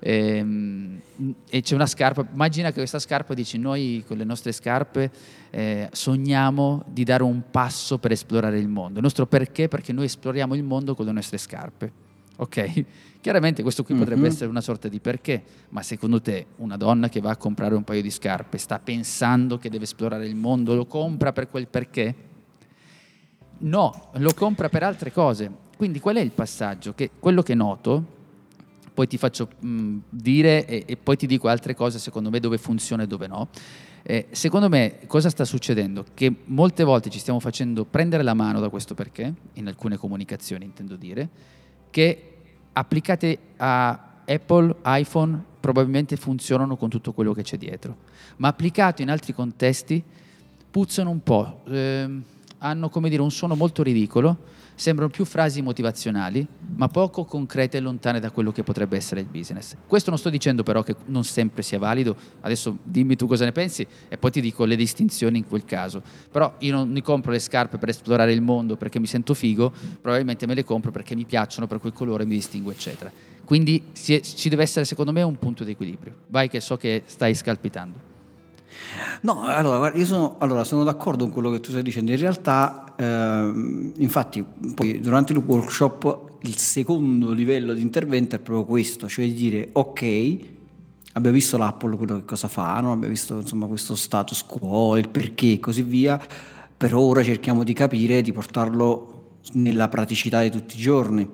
[0.05, 1.01] e, ehm,
[1.49, 5.11] e, c'è una scarpa, immagina che questa scarpa dici noi con le nostre scarpe
[5.51, 8.99] eh, sogniamo di dare un passo per esplorare il mondo.
[8.99, 9.69] Il nostro perché?
[9.69, 11.93] Perché noi esploriamo il mondo con le nostre scarpe.
[12.37, 12.85] Ok?
[13.23, 14.03] Chiaramente questo qui mm-hmm.
[14.03, 17.77] potrebbe essere una sorta di perché, ma secondo te una donna che va a comprare
[17.77, 21.69] un paio di scarpe sta pensando che deve esplorare il mondo, lo compra per quel
[21.69, 22.15] perché?
[23.59, 25.49] No, lo compra per altre cose.
[25.77, 26.95] Quindi qual è il passaggio?
[26.95, 28.21] Che quello che noto
[28.92, 32.59] poi ti faccio mh, dire e, e, poi ti dico altre cose secondo me dove
[32.59, 33.48] funziona e dove no.
[34.05, 36.05] Eh, secondo me cosa sta succedendo?
[36.12, 40.64] Che molte volte ci stiamo facendo prendere la mano da questo perché, in alcune comunicazioni
[40.64, 41.28] intendo dire,
[41.90, 42.33] che
[42.72, 47.96] applicate a Apple, iPhone, probabilmente funzionano con tutto quello che c'è dietro,
[48.37, 50.02] ma applicato in altri contesti
[50.70, 52.20] puzzano un po', eh,
[52.59, 57.81] hanno come dire un suono molto ridicolo sembrano più frasi motivazionali, ma poco concrete e
[57.81, 59.77] lontane da quello che potrebbe essere il business.
[59.87, 63.53] Questo non sto dicendo però che non sempre sia valido, adesso dimmi tu cosa ne
[63.53, 66.03] pensi e poi ti dico le distinzioni in quel caso.
[66.31, 69.73] Però io non mi compro le scarpe per esplorare il mondo perché mi sento figo,
[70.01, 73.11] probabilmente me le compro perché mi piacciono, per quel colore mi distingo, eccetera.
[73.45, 76.15] Quindi ci deve essere secondo me un punto di equilibrio.
[76.29, 78.11] Vai che so che stai scalpitando.
[79.23, 82.11] No, allora, io sono, allora, sono, d'accordo con quello che tu stai dicendo.
[82.11, 88.65] In realtà, eh, infatti, poi durante il workshop il secondo livello di intervento è proprio
[88.65, 90.39] questo, cioè dire ok,
[91.13, 92.93] abbiamo visto l'Apple quello che cosa fa, no?
[92.93, 96.21] abbiamo visto insomma, questo status quo, il perché e così via,
[96.77, 101.29] per ora cerchiamo di capire, di portarlo nella praticità di tutti i giorni,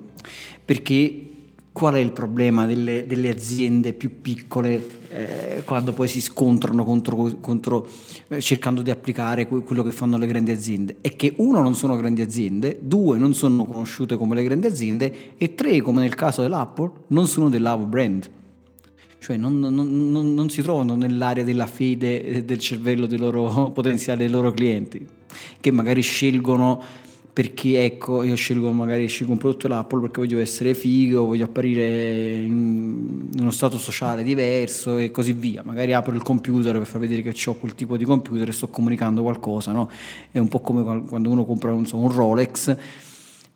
[0.63, 1.29] perché
[1.79, 7.37] qual è il problema delle, delle aziende più piccole eh, quando poi si scontrano contro,
[7.39, 7.87] contro
[8.27, 10.97] eh, cercando di applicare quello che fanno le grandi aziende?
[10.99, 15.37] È che uno non sono grandi aziende, due non sono conosciute come le grandi aziende
[15.37, 18.29] e tre, come nel caso dell'Apple, non sono del love brand.
[19.17, 24.19] Cioè non, non, non, non si trovano nell'area della fede del cervello dei loro potenziali,
[24.19, 25.07] dei loro clienti,
[25.61, 27.07] che magari scelgono
[27.39, 32.33] perché ecco io scelgo magari scelgo un prodotto dell'Apple perché voglio essere figo, voglio apparire
[32.33, 35.61] in uno stato sociale diverso e così via.
[35.63, 38.67] Magari apro il computer per far vedere che ho quel tipo di computer e sto
[38.67, 39.89] comunicando qualcosa, no?
[40.29, 42.75] È un po' come quando uno compra un, un Rolex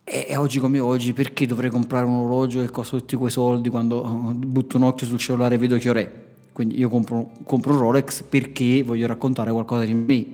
[0.05, 4.01] e oggi come oggi perché dovrei comprare un orologio che costa tutti quei soldi quando
[4.33, 6.09] butto un occhio sul cellulare e vedo che ora è?
[6.53, 10.25] Quindi io compro, compro un Rolex perché voglio raccontare qualcosa di me.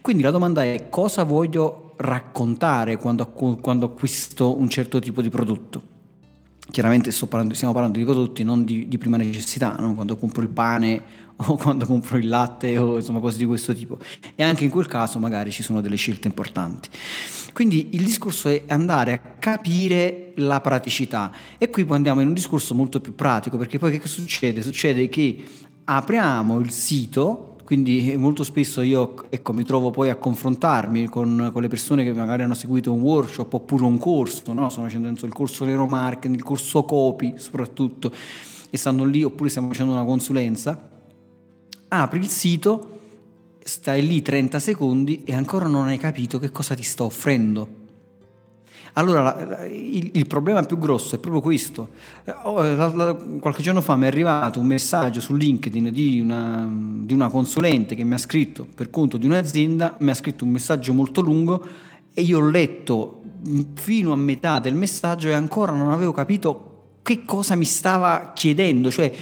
[0.00, 5.92] Quindi la domanda è cosa voglio raccontare quando, quando acquisto un certo tipo di prodotto?
[6.70, 9.94] Chiaramente parlando, stiamo parlando di prodotti non di, di prima necessità, no?
[9.94, 11.02] quando compro il pane
[11.36, 13.98] o quando compro il latte o insomma cose di questo tipo.
[14.34, 16.88] E anche in quel caso magari ci sono delle scelte importanti.
[17.52, 22.34] Quindi il discorso è andare a capire la praticità e qui poi andiamo in un
[22.34, 24.62] discorso molto più pratico perché poi che succede?
[24.62, 25.44] Succede che
[25.84, 31.62] apriamo il sito, quindi molto spesso io ecco, mi trovo poi a confrontarmi con, con,
[31.62, 34.68] le persone che magari hanno seguito un workshop oppure un corso, no?
[34.68, 38.12] stanno facendo il corso neuromarketing, il corso copy soprattutto,
[38.68, 40.90] e stanno lì oppure stiamo facendo una consulenza,
[41.88, 43.00] apri il sito,
[43.62, 47.82] stai lì 30 secondi e ancora non hai capito che cosa ti sta offrendo
[48.96, 51.88] allora, il, il, problema più grosso è proprio questo.
[52.24, 57.12] Eh, oh, qualche giorno fa mi è arrivato un messaggio su LinkedIn di una, di
[57.12, 60.92] una consulente che mi ha scritto per conto di un'azienda, mi ha scritto un messaggio
[60.92, 61.66] molto lungo
[62.14, 63.22] e io ho letto
[63.74, 66.70] fino a metà del messaggio e ancora non avevo capito
[67.02, 69.12] che cosa mi stava chiedendo, cioè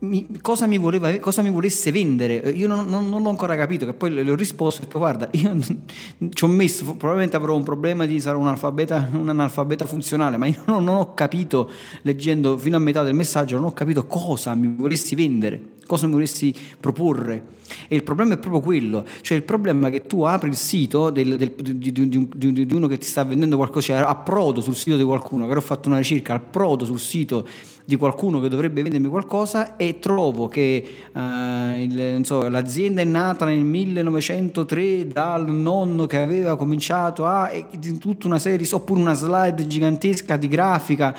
[0.00, 2.34] mi, cosa, mi voleva, cosa, mi volesse vendere.
[2.50, 5.28] Io non, non, non, l'ho ancora capito, che poi le ho risposto e detto guarda,
[5.32, 5.56] io
[6.30, 10.46] ci ho messo, probabilmente avrò un problema di sarò un, analfabeta, un analfabeta funzionale, ma
[10.46, 11.70] io non, non, ho capito,
[12.02, 16.12] leggendo fino a metà del messaggio, non ho capito cosa mi volessi vendere, cosa mi
[16.12, 17.56] volessi proporre.
[17.86, 21.10] E il problema è proprio quello, cioè il problema è che tu apri il sito
[21.10, 24.74] del, del, di, di, di, di, uno che ti sta vendendo qualcosa, cioè approdo sul
[24.74, 27.46] sito di qualcuno, che ho fatto una ricerca, approdo sul sito
[27.88, 31.20] di qualcuno che dovrebbe vendermi qualcosa e trovo che uh,
[31.78, 37.64] il, so, l'azienda è nata nel 1903 dal nonno che aveva cominciato a e
[37.98, 41.16] tutta una serie, oppure una slide gigantesca di grafica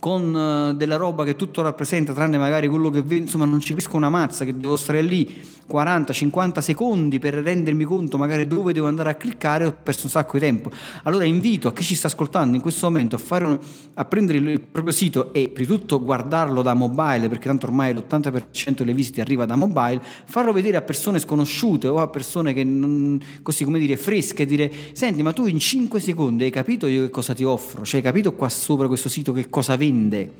[0.00, 3.68] con uh, della roba che tutto rappresenta, tranne magari quello che vedo, insomma non ci
[3.68, 8.88] capisco una mazza, che devo stare lì 40-50 secondi per rendermi conto magari dove devo
[8.88, 10.70] andare a cliccare, ho perso un sacco di tempo.
[11.04, 13.58] Allora invito a chi ci sta ascoltando in questo momento a, un,
[13.94, 17.94] a prendere il proprio sito e prima di tutto guardarlo da mobile, perché tanto ormai
[17.94, 22.64] l'80% delle visite arriva da mobile, farlo vedere a persone sconosciute o a persone che
[22.64, 27.02] non, così come dire fresche, dire senti ma tu in 5 secondi hai capito io
[27.02, 30.32] che cosa ti offro, cioè hai capito qua sopra questo sito che cosa vende?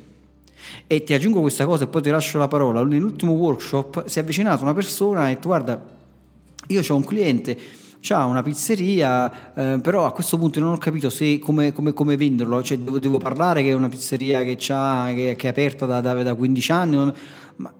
[0.86, 2.82] E ti aggiungo questa cosa e poi ti lascio la parola.
[2.84, 5.82] Nell'ultimo workshop si è avvicinata una persona e ha detto guarda,
[6.66, 7.58] io ho un cliente,
[8.08, 12.16] ha una pizzeria, eh, però a questo punto non ho capito se, come, come, come
[12.16, 16.00] venderlo, cioè, devo, devo, parlare che è una pizzeria che, che, che è aperta da,
[16.00, 16.96] da, da 15 anni.
[16.96, 17.14] Non,
[17.56, 17.72] ma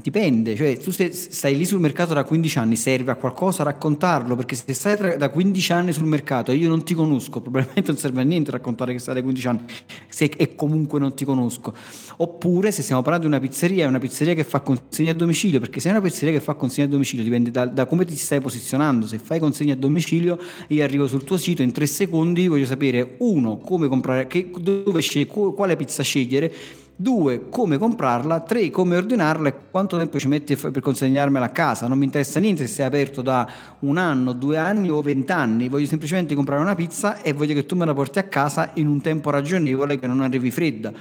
[0.00, 4.54] dipende, cioè tu stai, lì sul mercato da 15 anni, serve a qualcosa raccontarlo, perché
[4.54, 7.96] se stai tra, da 15 anni sul mercato e io non ti conosco, probabilmente non
[7.96, 9.60] serve a niente raccontare che stai da 15 anni,
[10.08, 11.74] se e comunque non ti conosco.
[12.18, 15.58] Oppure se stiamo parlando di una pizzeria, è una pizzeria che fa consegna a domicilio,
[15.58, 18.16] perché se è una pizzeria che fa consegna a domicilio dipende da, da come ti
[18.16, 22.46] stai posizionando, se fai consegna a domicilio io arrivo sul tuo sito in tre secondi,
[22.46, 26.52] voglio sapere uno, come comprare, che, dove scegli, quale pizza scegliere,
[27.02, 31.88] due, come comprarla, tre, come ordinarla e quanto tempo ci metti per consegnarmela a casa.
[31.88, 35.86] Non mi interessa niente se sei aperto da un anno, due anni o vent'anni, voglio
[35.86, 39.00] semplicemente comprare una pizza e voglio che tu me la porti a casa in un
[39.00, 40.92] tempo ragionevole che non arrivi fredda.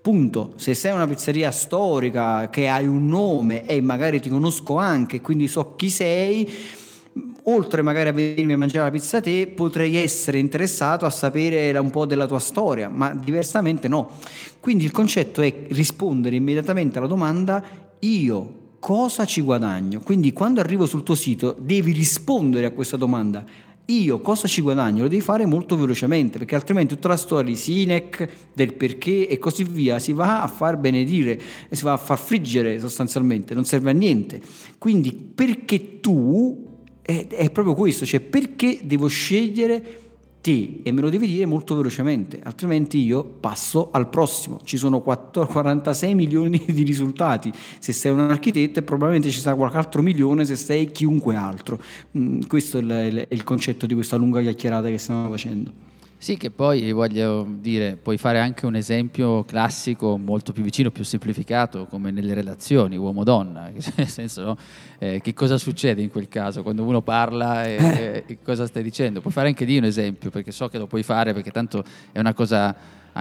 [0.00, 0.52] Punto.
[0.56, 5.48] Se sei una pizzeria storica che hai un nome e magari ti conosco anche, quindi
[5.48, 6.48] so chi sei,
[7.44, 11.76] oltre magari a venirmi a mangiare la pizza a te, potrei essere interessato a sapere
[11.78, 14.10] un po' della tua storia, ma diversamente no.
[14.60, 17.62] Quindi il concetto è rispondere immediatamente alla domanda
[18.00, 20.00] io cosa ci guadagno?
[20.00, 23.44] Quindi quando arrivo sul tuo sito devi rispondere a questa domanda.
[23.86, 25.04] Io cosa ci guadagno?
[25.04, 29.38] Lo devi fare molto velocemente perché altrimenti tutta la storia di Sinec, del perché e
[29.38, 33.88] così via si va a far benedire si va a far friggere sostanzialmente, non serve
[33.88, 34.42] a niente.
[34.76, 36.67] Quindi perché tu
[37.08, 40.00] è, è proprio questo, cioè perché devo scegliere
[40.42, 44.60] te e me lo devi dire molto velocemente, altrimenti io passo al prossimo.
[44.62, 49.78] Ci sono 14, 46 milioni di risultati se sei un architetto probabilmente ci sarà qualche
[49.78, 51.80] altro milione se sei chiunque altro.
[52.18, 55.87] Mm, questo è il concetto di questa lunga chiacchierata che stiamo facendo.
[56.20, 61.04] Sì, che poi voglio dire, puoi fare anche un esempio classico molto più vicino, più
[61.04, 64.56] semplificato, come nelle relazioni uomo-donna, nel senso, no?
[64.98, 68.24] eh, che cosa succede in quel caso quando uno parla e, eh.
[68.26, 69.20] e, cosa stai dicendo?
[69.20, 72.18] Puoi fare anche di un esempio, perché so che lo puoi fare, perché tanto è
[72.18, 72.74] una cosa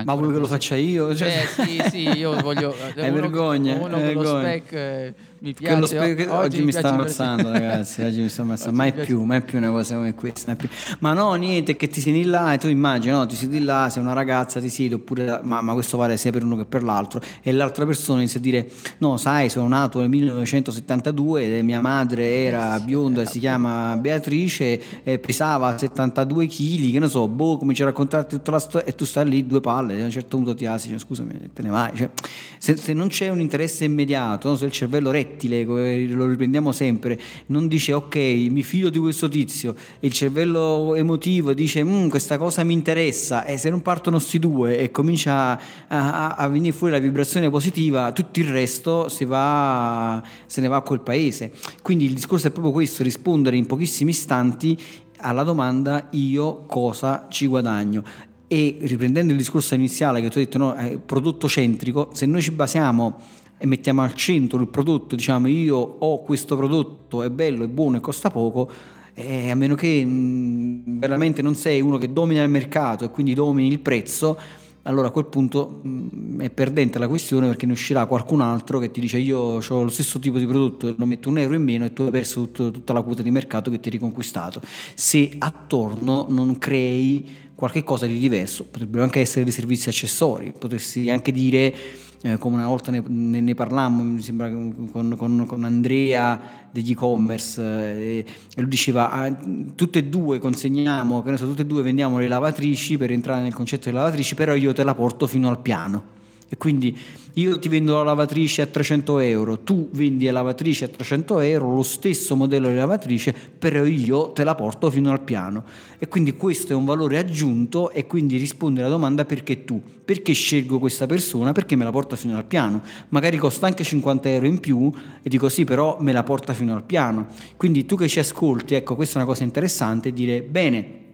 [0.04, 1.16] ma vuoi che lo faccia io?
[1.16, 1.28] Cioè...
[1.28, 2.76] Eh, sì, sì, io voglio...
[2.94, 3.76] È uno, vergogna.
[3.76, 4.32] Uno è con vergogna.
[4.32, 5.86] lo spec eh, mi piace.
[5.86, 6.20] Spec...
[6.20, 8.02] Oggi, oggi, mi sta ammazzando, ragazzi.
[8.02, 8.76] Oggi mi sta ammazzando.
[8.76, 10.56] Mai più, mai più una cosa come questa.
[11.00, 13.26] Ma no, niente, che ti siedi là e tu immagini, no?
[13.26, 15.40] Ti siedi là, sei una ragazza, ti siedi, oppure...
[15.44, 17.22] Ma, ma questo vale sia per uno che per l'altro.
[17.42, 18.70] E l'altra persona inizia a dire,
[19.00, 25.20] no, sai, sono nato nel 1972 e mia madre era bionda, si chiama Beatrice, e
[25.20, 29.06] pesava 72 kg, che ne so, boh, comincia a raccontarti tutta la storia e tu
[29.06, 31.96] stai lì due palle, a un certo punto ti cioè, scusami, te ne vai.
[31.96, 32.10] Cioè,
[32.58, 34.56] se, se, non c'è un interesse immediato, no?
[34.56, 39.76] se il cervello rettile, lo riprendiamo sempre, non dice ok, mi fido di questo tizio,
[40.00, 44.80] il cervello emotivo dice mm, questa cosa mi interessa, e se non partono questi due
[44.80, 50.22] e comincia a, a, a, venire fuori la vibrazione positiva, tutto il resto si va,
[50.46, 51.52] se ne va a quel paese.
[51.82, 54.78] Quindi il discorso è proprio questo, rispondere in pochissimi istanti
[55.20, 58.04] alla domanda io cosa ci guadagno
[58.48, 62.52] e riprendendo il discorso iniziale che tu hai detto, no, prodotto centrico, se noi ci
[62.52, 63.20] basiamo
[63.58, 67.98] e mettiamo al centro il prodotto, diciamo io ho questo prodotto, è bello, è buono
[67.98, 68.70] e costa poco,
[69.14, 73.34] eh, a meno che mh, veramente non sei uno che domina il mercato e quindi
[73.34, 74.38] domini il prezzo,
[74.84, 78.92] allora a quel punto mh, è perdente la questione perché ne uscirà qualcun altro che
[78.92, 81.86] ti dice io ho lo stesso tipo di prodotto, lo metto un euro in meno
[81.86, 84.62] e tu hai perso tutto, tutta la quota di mercato che ti hai riconquistato.
[84.94, 91.10] Se attorno non crei qualche cosa di diverso, potrebbero anche essere dei servizi accessori, potresti
[91.10, 91.74] anche dire,
[92.22, 96.40] eh, come una volta ne, ne, ne parlammo, mi sembra con, con, con Andrea
[96.72, 98.26] degli e-commerce, eh,
[98.56, 99.36] e lui diceva, ah,
[99.76, 103.42] tutte e due consegniamo, che ne so, tutte e due vendiamo le lavatrici per entrare
[103.42, 106.17] nel concetto delle lavatrici, però io te la porto fino al piano.
[106.50, 106.98] E quindi
[107.34, 111.76] io ti vendo la lavatrice a 300 euro, tu vendi la lavatrice a 300 euro,
[111.76, 115.64] lo stesso modello di lavatrice, però io te la porto fino al piano.
[116.00, 120.34] E quindi questo è un valore aggiunto e quindi risponde alla domanda perché tu, perché
[120.34, 122.82] scelgo questa persona, perché me la porta fino al piano.
[123.10, 126.74] Magari costa anche 50 euro in più e dico sì, però me la porta fino
[126.74, 127.28] al piano.
[127.56, 131.06] Quindi tu che ci ascolti, ecco, questa è una cosa interessante, dire bene,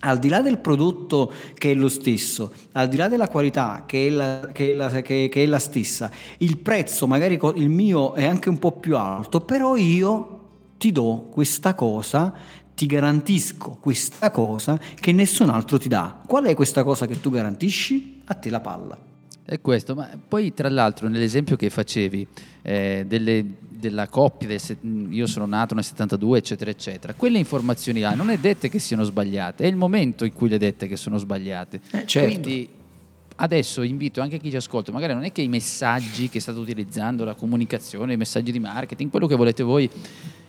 [0.00, 4.06] al di là del prodotto che è lo stesso, al di là della qualità che
[4.06, 8.14] è la, che è la, che, che è la stessa, il prezzo magari il mio
[8.14, 10.38] è anche un po' più alto, però io
[10.78, 12.32] ti do questa cosa,
[12.74, 16.22] ti garantisco questa cosa che nessun altro ti dà.
[16.24, 18.22] Qual è questa cosa che tu garantisci?
[18.26, 18.96] A te la palla.
[19.44, 22.26] È questo, ma poi tra l'altro nell'esempio che facevi
[22.62, 23.44] eh, delle,
[23.78, 24.60] della coppia, del,
[25.10, 29.04] io sono nato nel 72 eccetera eccetera, quelle informazioni là non è dette che siano
[29.04, 31.80] sbagliate, è il momento in cui le dette che sono sbagliate.
[31.92, 32.28] Eh, certo.
[32.28, 32.68] Quindi
[33.36, 37.24] adesso invito anche chi ci ascolta, magari non è che i messaggi che state utilizzando,
[37.24, 39.88] la comunicazione, i messaggi di marketing, quello che volete voi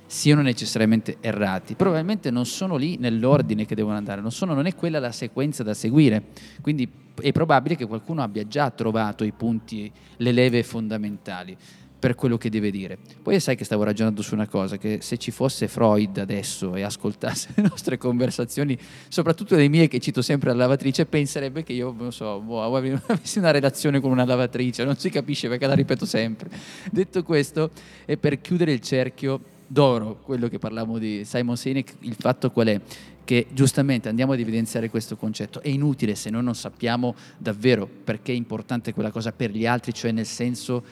[0.07, 1.75] siano necessariamente errati.
[1.75, 5.61] Probabilmente non sono lì nell'ordine che devono andare, non, sono, non è quella la sequenza
[5.61, 6.23] da seguire.
[6.61, 6.89] Quindi
[7.21, 11.55] è probabile che qualcuno abbia già trovato i punti, le leve fondamentali
[11.99, 12.97] per quello che deve dire.
[13.21, 16.81] Poi sai che stavo ragionando su una cosa, che se ci fosse Freud adesso e
[16.81, 18.77] ascoltasse le nostre conversazioni,
[19.09, 23.37] soprattutto le mie che cito sempre alla lavatrice, penserebbe che io, non so, boh, avessi
[23.37, 26.49] una relazione con una lavatrice, non si capisce perché la ripeto sempre.
[26.89, 27.71] Detto questo,
[28.05, 32.67] è per chiudere il cerchio d'oro, quello che parlavamo di Simon Sinek, il fatto qual
[32.67, 32.81] è?
[33.23, 35.61] Che giustamente andiamo ad evidenziare questo concetto.
[35.61, 39.93] È inutile se noi non sappiamo davvero perché è importante quella cosa per gli altri,
[39.93, 40.83] cioè nel senso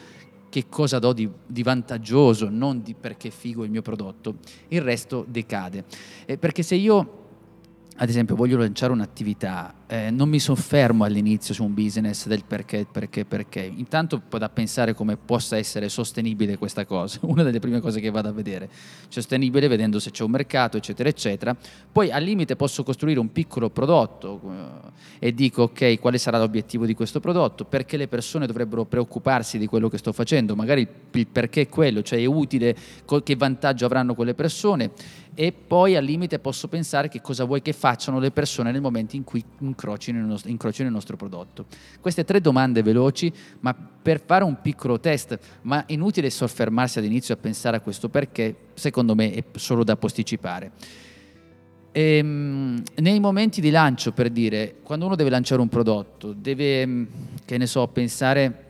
[0.49, 4.35] che cosa do di, di vantaggioso, non di perché figo il mio prodotto.
[4.69, 5.85] Il resto decade.
[6.25, 7.25] Eh, perché se io
[7.99, 12.85] ad esempio voglio lanciare un'attività, eh, non mi soffermo all'inizio su un business del perché,
[12.89, 13.61] perché, perché.
[13.61, 18.27] Intanto da pensare come possa essere sostenibile questa cosa, una delle prime cose che vado
[18.27, 18.69] a vedere.
[19.07, 21.55] Sostenibile vedendo se c'è un mercato, eccetera, eccetera.
[21.91, 24.41] Poi al limite posso costruire un piccolo prodotto
[25.19, 29.57] eh, e dico ok, quale sarà l'obiettivo di questo prodotto, perché le persone dovrebbero preoccuparsi
[29.57, 32.75] di quello che sto facendo, magari il perché è quello, cioè è utile,
[33.23, 34.91] che vantaggio avranno quelle persone
[35.39, 39.15] e poi al limite posso pensare che cosa vuoi che facciano le persone nel momento
[39.15, 41.65] in cui incrocino il nostro, incrocino il nostro prodotto.
[42.01, 47.37] Queste tre domande veloci, ma per fare un piccolo test, ma inutile soffermarsi all'inizio a
[47.37, 50.71] pensare a questo perché secondo me è solo da posticipare.
[51.91, 57.07] E, ehm, nei momenti di lancio, per dire, quando uno deve lanciare un prodotto, deve,
[57.45, 58.66] che ne so, pensare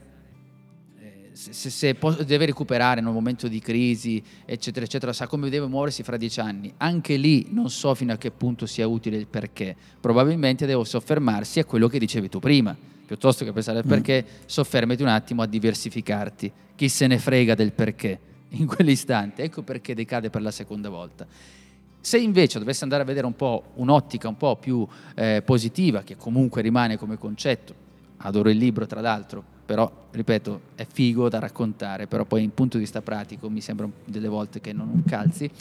[1.37, 5.67] se, se può, deve recuperare in un momento di crisi, eccetera, eccetera, sa come deve
[5.67, 6.73] muoversi fra dieci anni.
[6.77, 9.75] Anche lì non so fino a che punto sia utile il perché.
[10.01, 12.75] Probabilmente devo soffermarsi a quello che dicevi tu prima.
[13.05, 13.89] Piuttosto che pensare al mm.
[13.89, 16.51] perché, soffermati un attimo a diversificarti.
[16.75, 18.19] Chi se ne frega del perché
[18.49, 19.43] in quell'istante?
[19.43, 21.27] Ecco perché decade per la seconda volta.
[21.99, 26.15] Se invece dovesse andare a vedere un po' un'ottica un po' più eh, positiva, che
[26.15, 27.85] comunque rimane come concetto,
[28.17, 32.77] adoro il libro tra l'altro, però ripeto è figo da raccontare, però poi in punto
[32.77, 35.51] di vista pratico mi sembra delle volte che non calzi.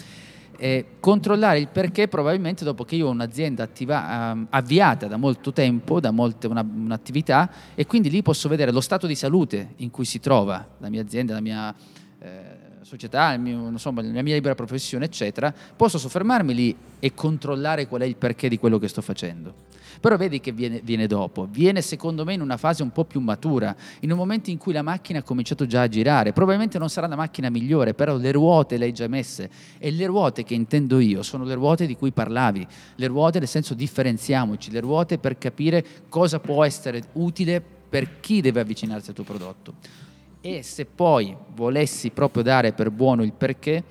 [0.58, 5.52] Eh, controllare il perché probabilmente dopo che io ho un'azienda attiva, um, avviata da molto
[5.52, 9.90] tempo, da molte, una, un'attività e quindi lì posso vedere lo stato di salute in
[9.90, 11.74] cui si trova la mia azienda, la mia
[12.20, 12.55] eh,
[12.86, 18.04] società, mio, insomma, la mia libera professione, eccetera, posso soffermarmi lì e controllare qual è
[18.04, 19.52] il perché di quello che sto facendo.
[19.98, 23.18] Però vedi che viene, viene, dopo, viene secondo me in una fase un po' più
[23.18, 26.32] matura, in un momento in cui la macchina ha cominciato già a girare.
[26.32, 30.06] Probabilmente non sarà la macchina migliore, però le ruote le hai già messe e le
[30.06, 34.70] ruote che intendo io sono le ruote di cui parlavi, le ruote nel senso differenziamoci,
[34.70, 40.04] le ruote per capire cosa può essere utile per chi deve avvicinarsi al tuo prodotto.
[40.48, 43.82] E se poi volessi proprio dare per buono il perché,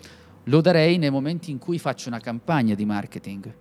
[0.46, 3.54] lo darei nei momenti in cui faccio una campagna di marketing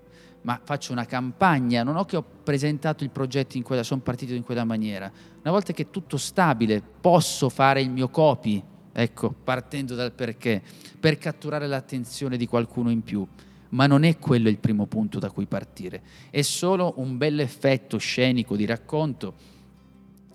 [0.43, 4.35] ma faccio una campagna, non ho che ho presentato il progetto in quella, sono partito
[4.35, 5.11] in quella maniera.
[5.41, 10.63] Una volta che è tutto stabile, posso fare il mio copy, ecco, partendo dal perché,
[11.01, 13.27] per catturare l'attenzione di qualcuno in più.
[13.71, 17.97] Ma non è quello il primo punto da cui partire, è solo un bel effetto
[17.97, 19.54] scenico di racconto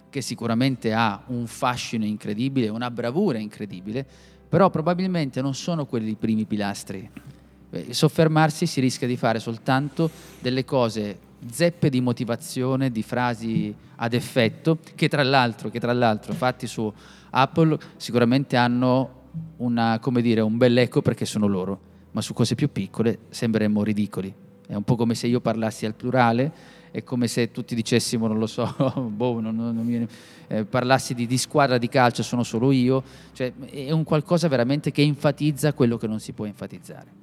[0.10, 4.06] che sicuramente ha un fascino incredibile, una bravura incredibile,
[4.50, 7.10] però probabilmente non sono quelli i primi pilastri
[7.90, 14.80] soffermarsi si rischia di fare soltanto delle cose zeppe di motivazione, di frasi ad effetto,
[14.96, 16.92] che tra l'altro, che tra l'altro fatti su
[17.30, 19.18] Apple sicuramente hanno
[19.58, 21.80] una, dire, un bel eco perché sono loro,
[22.12, 24.34] ma su cose più piccole sembreremmo ridicoli.
[24.66, 26.52] È un po' come se io parlassi al plurale,
[26.92, 28.74] è come se tutti dicessimo, non lo so,
[29.10, 30.08] boh, non, non, non mi,
[30.48, 34.92] eh, parlassi di, di, squadra di calcio, sono solo io, cioè è un qualcosa veramente
[34.92, 37.19] che enfatizza quello che non si può enfatizzare.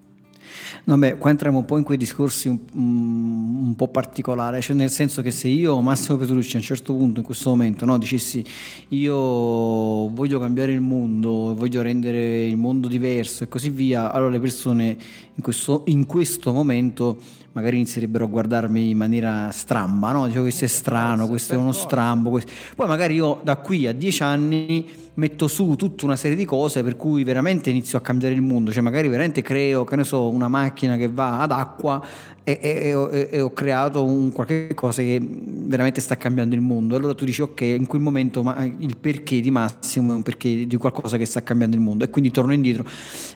[0.85, 4.91] No, beh, qua entriamo un po' in quei discorsi un, un, po' particolari, cioè nel
[4.91, 8.45] senso che se io, Massimo Petrucci, a un certo punto, in questo momento, no, dicessi
[8.89, 14.41] io voglio cambiare il mondo, voglio rendere il mondo diverso e così via, allora le
[14.41, 14.97] persone
[15.35, 17.19] in questo, in questo momento
[17.57, 20.27] magari inizierebbero a guardarmi in maniera stramba, no?
[20.27, 22.29] Dicevo questo è strano, questo è uno strambo.
[22.29, 22.53] Questo.
[22.75, 24.87] Poi magari io da qui a dieci anni
[25.17, 28.73] metto su tutta una serie di cose per cui veramente inizio a cambiare il mondo,
[28.73, 32.05] cioè magari veramente creo, che ne so, una macchina che va ad acqua
[32.43, 36.97] e, e, e, e ho creato un qualche cosa che veramente sta cambiando il mondo.
[36.97, 40.67] Allora tu dici ok, in quel momento ma il perché di Massimo è un perché
[40.67, 42.85] di qualcosa che sta cambiando il mondo e quindi torno indietro.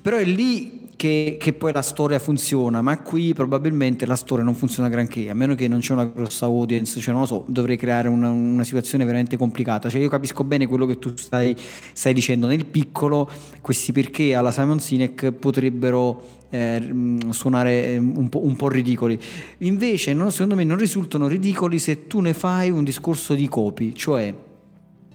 [0.03, 4.55] Però è lì che, che, poi la storia funziona, ma qui probabilmente la storia non
[4.55, 7.79] funziona granché, a meno che non c'è una grossa audience, cioè non lo so, dovrei
[7.79, 9.89] creare una, una situazione veramente complicata.
[9.89, 11.57] Cioè io capisco bene quello che tu stai,
[11.95, 13.31] stai dicendo, nel piccolo
[13.63, 16.93] questi perché alla Simon Sinek potrebbero eh,
[17.31, 19.19] suonare un po', un po', ridicoli.
[19.61, 23.95] Invece, no, secondo me, non risultano ridicoli se tu ne fai un discorso di copy,
[23.95, 24.35] cioè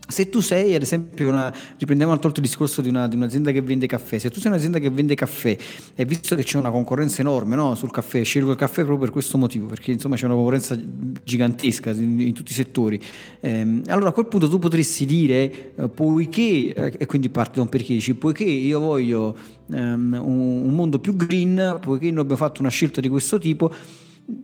[0.07, 3.51] se tu sei, ad esempio, una, riprendiamo al tolto il discorso di, una, di, un'azienda
[3.51, 5.57] che vende caffè, se tu sei un'azienda che vende caffè
[5.95, 9.09] e visto che c'è una concorrenza enorme no, sul caffè, scelgo il caffè proprio per
[9.09, 10.77] questo motivo, perché insomma c'è una concorrenza
[11.23, 13.01] gigantesca in, in tutti i settori,
[13.39, 17.63] ehm, allora a quel punto tu potresti dire, eh, poiché, eh, e quindi parte da
[17.63, 19.35] un perché, dici, poiché io voglio
[19.71, 23.73] ehm, un, un mondo più green, poiché noi abbiamo fatto una scelta di questo tipo,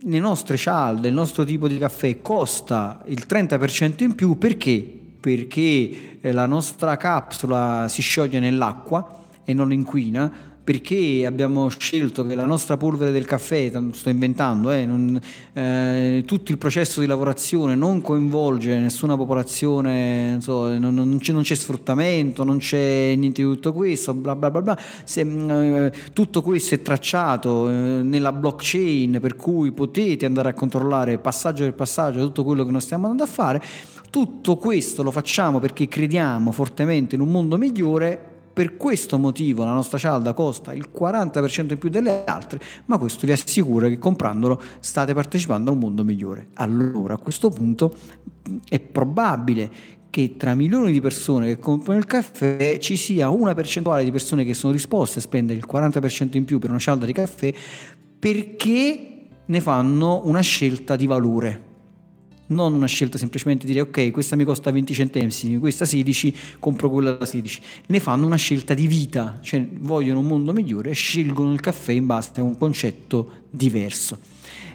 [0.04, 5.01] le nostre cialde, il nostro tipo di caffè costa il 30% in più perché?
[5.22, 12.34] Perché eh, la nostra capsula si scioglie nell'acqua e non inquina, perché abbiamo scelto che
[12.34, 15.20] la nostra polvere del caffè, sto inventando, eh, non,
[15.52, 21.42] eh, tutto il processo di lavorazione non coinvolge nessuna popolazione, so, non, non, c'è, non,
[21.42, 24.78] c'è, sfruttamento, non c'è niente di tutto questo, bla bla bla bla.
[25.04, 31.18] Se, eh, tutto questo è tracciato eh, nella blockchain per cui potete andare a controllare
[31.18, 33.62] passaggio per passaggio tutto quello che noi stiamo andando a fare
[34.12, 38.20] tutto questo lo facciamo perché crediamo fortemente in un mondo migliore,
[38.52, 43.24] per questo motivo la nostra cialda costa il 40% in più delle altre, ma questo
[43.24, 46.48] vi assicura che comprandolo state partecipando a un mondo migliore.
[46.54, 47.96] Allora a questo punto
[48.68, 49.70] è probabile
[50.10, 54.44] che tra milioni di persone che comprano il caffè ci sia una percentuale di persone
[54.44, 57.50] che sono disposte a spendere il 40% in più per una cialda di caffè
[58.18, 61.70] perché ne fanno una scelta di valore
[62.52, 66.90] non una scelta semplicemente di dire ok questa mi costa 20 centesimi, questa 16, compro
[66.90, 70.94] quella da 16, ne fanno una scelta di vita, cioè vogliono un mondo migliore e
[70.94, 74.18] scelgono il caffè in base a un concetto diverso.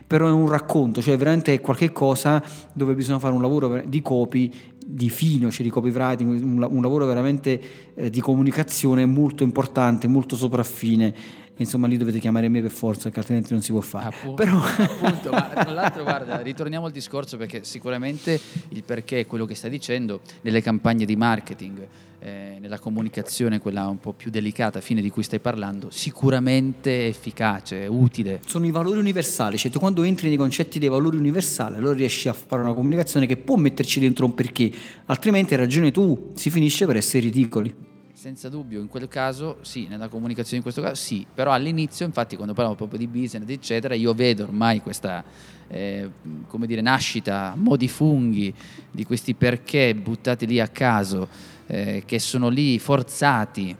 [0.07, 4.51] Però è un racconto, cioè veramente è qualcosa dove bisogna fare un lavoro di copy
[4.89, 7.61] di fino, cioè di copywriting, un, un lavoro veramente
[7.93, 11.13] eh, di comunicazione molto importante, molto sopraffine
[11.57, 14.07] insomma lì dovete chiamare me per forza, perché altrimenti non si può fare.
[14.07, 14.57] Appunto, Però...
[14.63, 18.39] appunto ma tra l'altro guarda, ritorniamo al discorso perché sicuramente
[18.69, 21.87] il perché è quello che stai dicendo nelle campagne di marketing.
[22.19, 27.85] Eh, nella comunicazione, quella un po' più delicata, fine di cui stai parlando, sicuramente efficace,
[27.87, 28.41] utile.
[28.45, 32.27] Sono i valori universali, cioè tu quando entri nei concetti dei valori universali, allora riesci
[32.27, 34.71] a fare una comunicazione che può metterci dentro un perché,
[35.05, 37.96] altrimenti hai ragione tu, si finisce per essere ridicoli.
[38.17, 42.35] Senza dubbio, in quel caso sì, nella comunicazione in questo caso sì, però all'inizio, infatti,
[42.35, 45.23] quando parliamo proprio di business, eccetera, io vedo ormai questa
[45.67, 46.09] eh,
[46.47, 48.51] come dire, nascita modi funghi
[48.89, 51.27] di questi perché buttati lì a caso,
[51.67, 53.75] eh, che sono lì forzati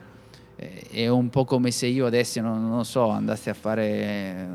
[0.90, 4.46] è un po' come se io adesso, non, non so, andassi a fare eh,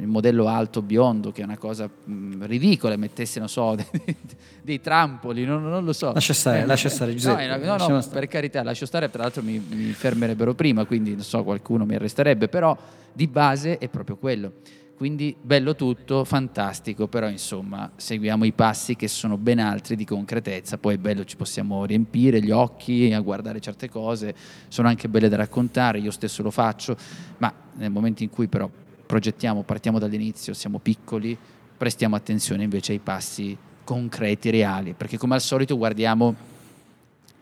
[0.00, 4.16] il modello alto biondo, che è una cosa mm, ridicola, mettessi, non so, dei,
[4.62, 6.12] dei trampoli, non, non, lo so.
[6.12, 7.46] Lascia stare, eh, lascia stare, Giuseppe.
[7.46, 11.22] No, no, no per carità, lascio stare, tra l'altro mi, mi fermerebbero prima, quindi non
[11.22, 12.76] so, qualcuno mi arresterebbe, però
[13.12, 14.54] di base è proprio quello.
[14.96, 20.78] Quindi bello tutto, fantastico, però insomma seguiamo i passi che sono ben altri di concretezza,
[20.78, 24.34] poi è bello, ci possiamo riempire gli occhi a guardare certe cose,
[24.68, 26.96] sono anche belle da raccontare, io stesso lo faccio,
[27.38, 28.70] ma nel momento in cui però
[29.04, 31.36] progettiamo, partiamo dall'inizio, siamo piccoli,
[31.76, 36.52] prestiamo attenzione invece ai passi concreti, reali, perché come al solito guardiamo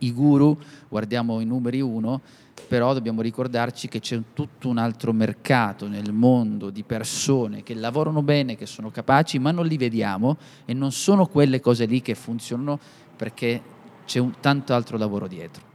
[0.03, 0.57] i guru,
[0.88, 2.20] guardiamo i numeri uno,
[2.68, 8.22] però dobbiamo ricordarci che c'è tutto un altro mercato nel mondo di persone che lavorano
[8.22, 12.14] bene, che sono capaci, ma non li vediamo e non sono quelle cose lì che
[12.14, 12.78] funzionano
[13.16, 13.61] perché
[14.05, 15.70] c'è un, tanto altro lavoro dietro.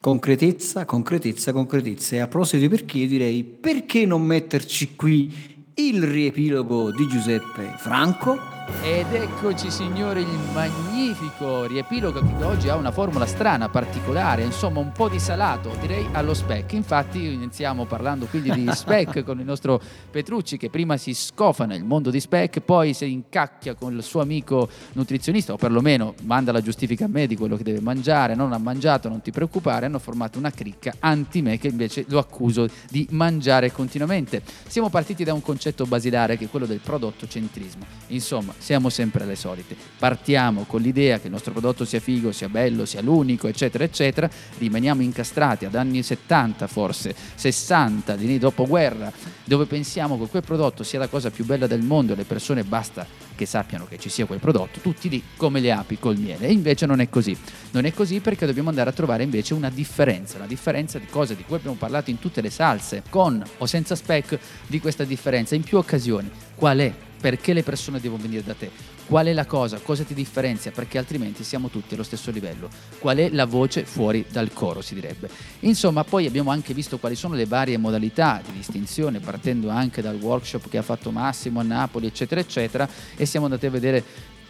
[0.00, 2.16] Concretezza, concretezza, concretezza.
[2.16, 8.57] E a proposito perché, direi perché non metterci qui il riepilogo di Giuseppe Franco?
[8.82, 14.92] Ed eccoci signori il magnifico riepilogo che oggi ha una formula strana, particolare, insomma un
[14.92, 16.72] po' di salato, direi allo spec.
[16.72, 21.82] Infatti iniziamo parlando quindi di spec con il nostro Petrucci che prima si scofa nel
[21.82, 26.60] mondo di spec, poi si incacchia con il suo amico nutrizionista o perlomeno manda la
[26.60, 29.98] giustifica a me di quello che deve mangiare, non ha mangiato, non ti preoccupare, hanno
[29.98, 34.42] formato una cricca anti me che invece lo accuso di mangiare continuamente.
[34.66, 37.84] Siamo partiti da un concetto basilare che è quello del prodotto centrismo.
[38.08, 39.76] Insomma, siamo sempre le solite.
[39.98, 44.28] Partiamo con l'idea che il nostro prodotto sia figo, sia bello, sia l'unico, eccetera, eccetera.
[44.58, 49.12] Rimaniamo incastrati ad anni 70, forse 60, di dopoguerra,
[49.44, 52.64] dove pensiamo che quel prodotto sia la cosa più bella del mondo e le persone
[52.64, 56.48] basta che sappiano che ci sia quel prodotto, tutti lì come le api col miele.
[56.48, 57.36] E invece non è così.
[57.70, 61.36] Non è così perché dobbiamo andare a trovare invece una differenza, una differenza di cose
[61.36, 65.54] di cui abbiamo parlato in tutte le salse, con o senza spec di questa differenza
[65.54, 66.28] in più occasioni.
[66.54, 67.07] Qual è?
[67.20, 68.70] Perché le persone devono venire da te?
[69.06, 69.78] Qual è la cosa?
[69.78, 70.70] Cosa ti differenzia?
[70.70, 72.68] Perché altrimenti siamo tutti allo stesso livello.
[72.98, 75.28] Qual è la voce fuori dal coro, si direbbe.
[75.60, 80.16] Insomma, poi abbiamo anche visto quali sono le varie modalità di distinzione, partendo anche dal
[80.16, 84.04] workshop che ha fatto Massimo a Napoli, eccetera, eccetera, e siamo andati a vedere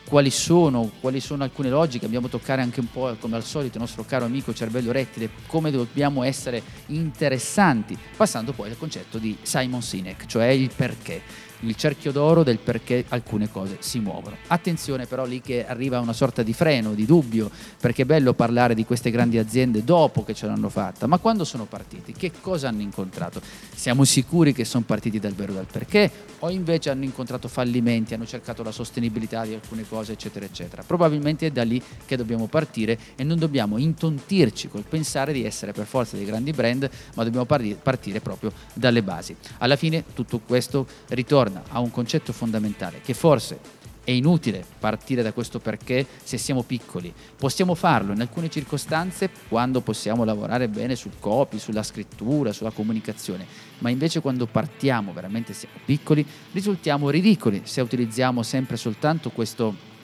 [0.09, 3.83] quali sono, quali sono alcune logiche, abbiamo toccare anche un po' come al solito il
[3.83, 9.83] nostro caro amico cervello rettile, come dobbiamo essere interessanti, passando poi al concetto di Simon
[9.83, 11.23] Sinek, cioè il perché
[11.61, 14.37] il cerchio d'oro del perché alcune cose si muovono.
[14.49, 17.51] Attenzione però lì che arriva una sorta di freno, di dubbio,
[17.81, 21.45] perché è bello parlare di queste grandi aziende dopo che ce l'hanno fatta, ma quando
[21.45, 22.13] sono partiti?
[22.13, 23.41] Che cosa hanno incontrato?
[23.75, 28.27] Siamo sicuri che sono partiti dal vero dal perché o invece hanno incontrato fallimenti, hanno
[28.27, 30.83] cercato la sostenibilità di alcune cose, eccetera, eccetera.
[30.87, 35.73] Probabilmente è da lì che dobbiamo partire e non dobbiamo intontirci col pensare di essere
[35.73, 39.35] per forza dei grandi brand, ma dobbiamo partire proprio dalle basi.
[39.59, 45.23] Alla fine tutto questo ritorna ritorna a un concetto fondamentale che forse è inutile partire
[45.23, 47.13] da questo perché se siamo piccoli.
[47.37, 53.45] Possiamo farlo in alcune circostanze quando possiamo lavorare bene sul copy, sulla scrittura, sulla comunicazione,
[53.81, 59.97] ma invece quando partiamo veramente siamo piccoli risultiamo ridicoli se utilizziamo sempre soltanto questo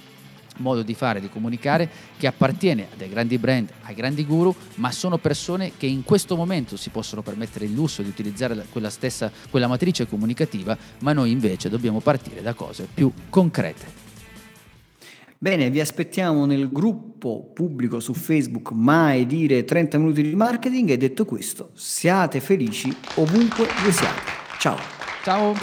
[0.58, 4.90] modo di fare, di comunicare che appartiene a dei grandi brand, ai grandi guru, ma
[4.92, 9.30] sono persone che in questo momento si possono permettere il lusso di utilizzare quella stessa,
[9.50, 14.02] quella matrice comunicativa, ma noi invece dobbiamo partire da cose più concrete.
[15.44, 20.96] Bene, vi aspettiamo nel gruppo pubblico su Facebook Mai dire 30 minuti di marketing e
[20.96, 24.22] detto questo, siate felici ovunque voi siate.
[24.58, 24.78] Ciao.
[25.22, 25.54] Ciao.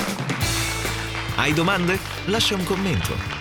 [1.36, 1.98] Hai domande?
[2.26, 3.41] Lascia un commento.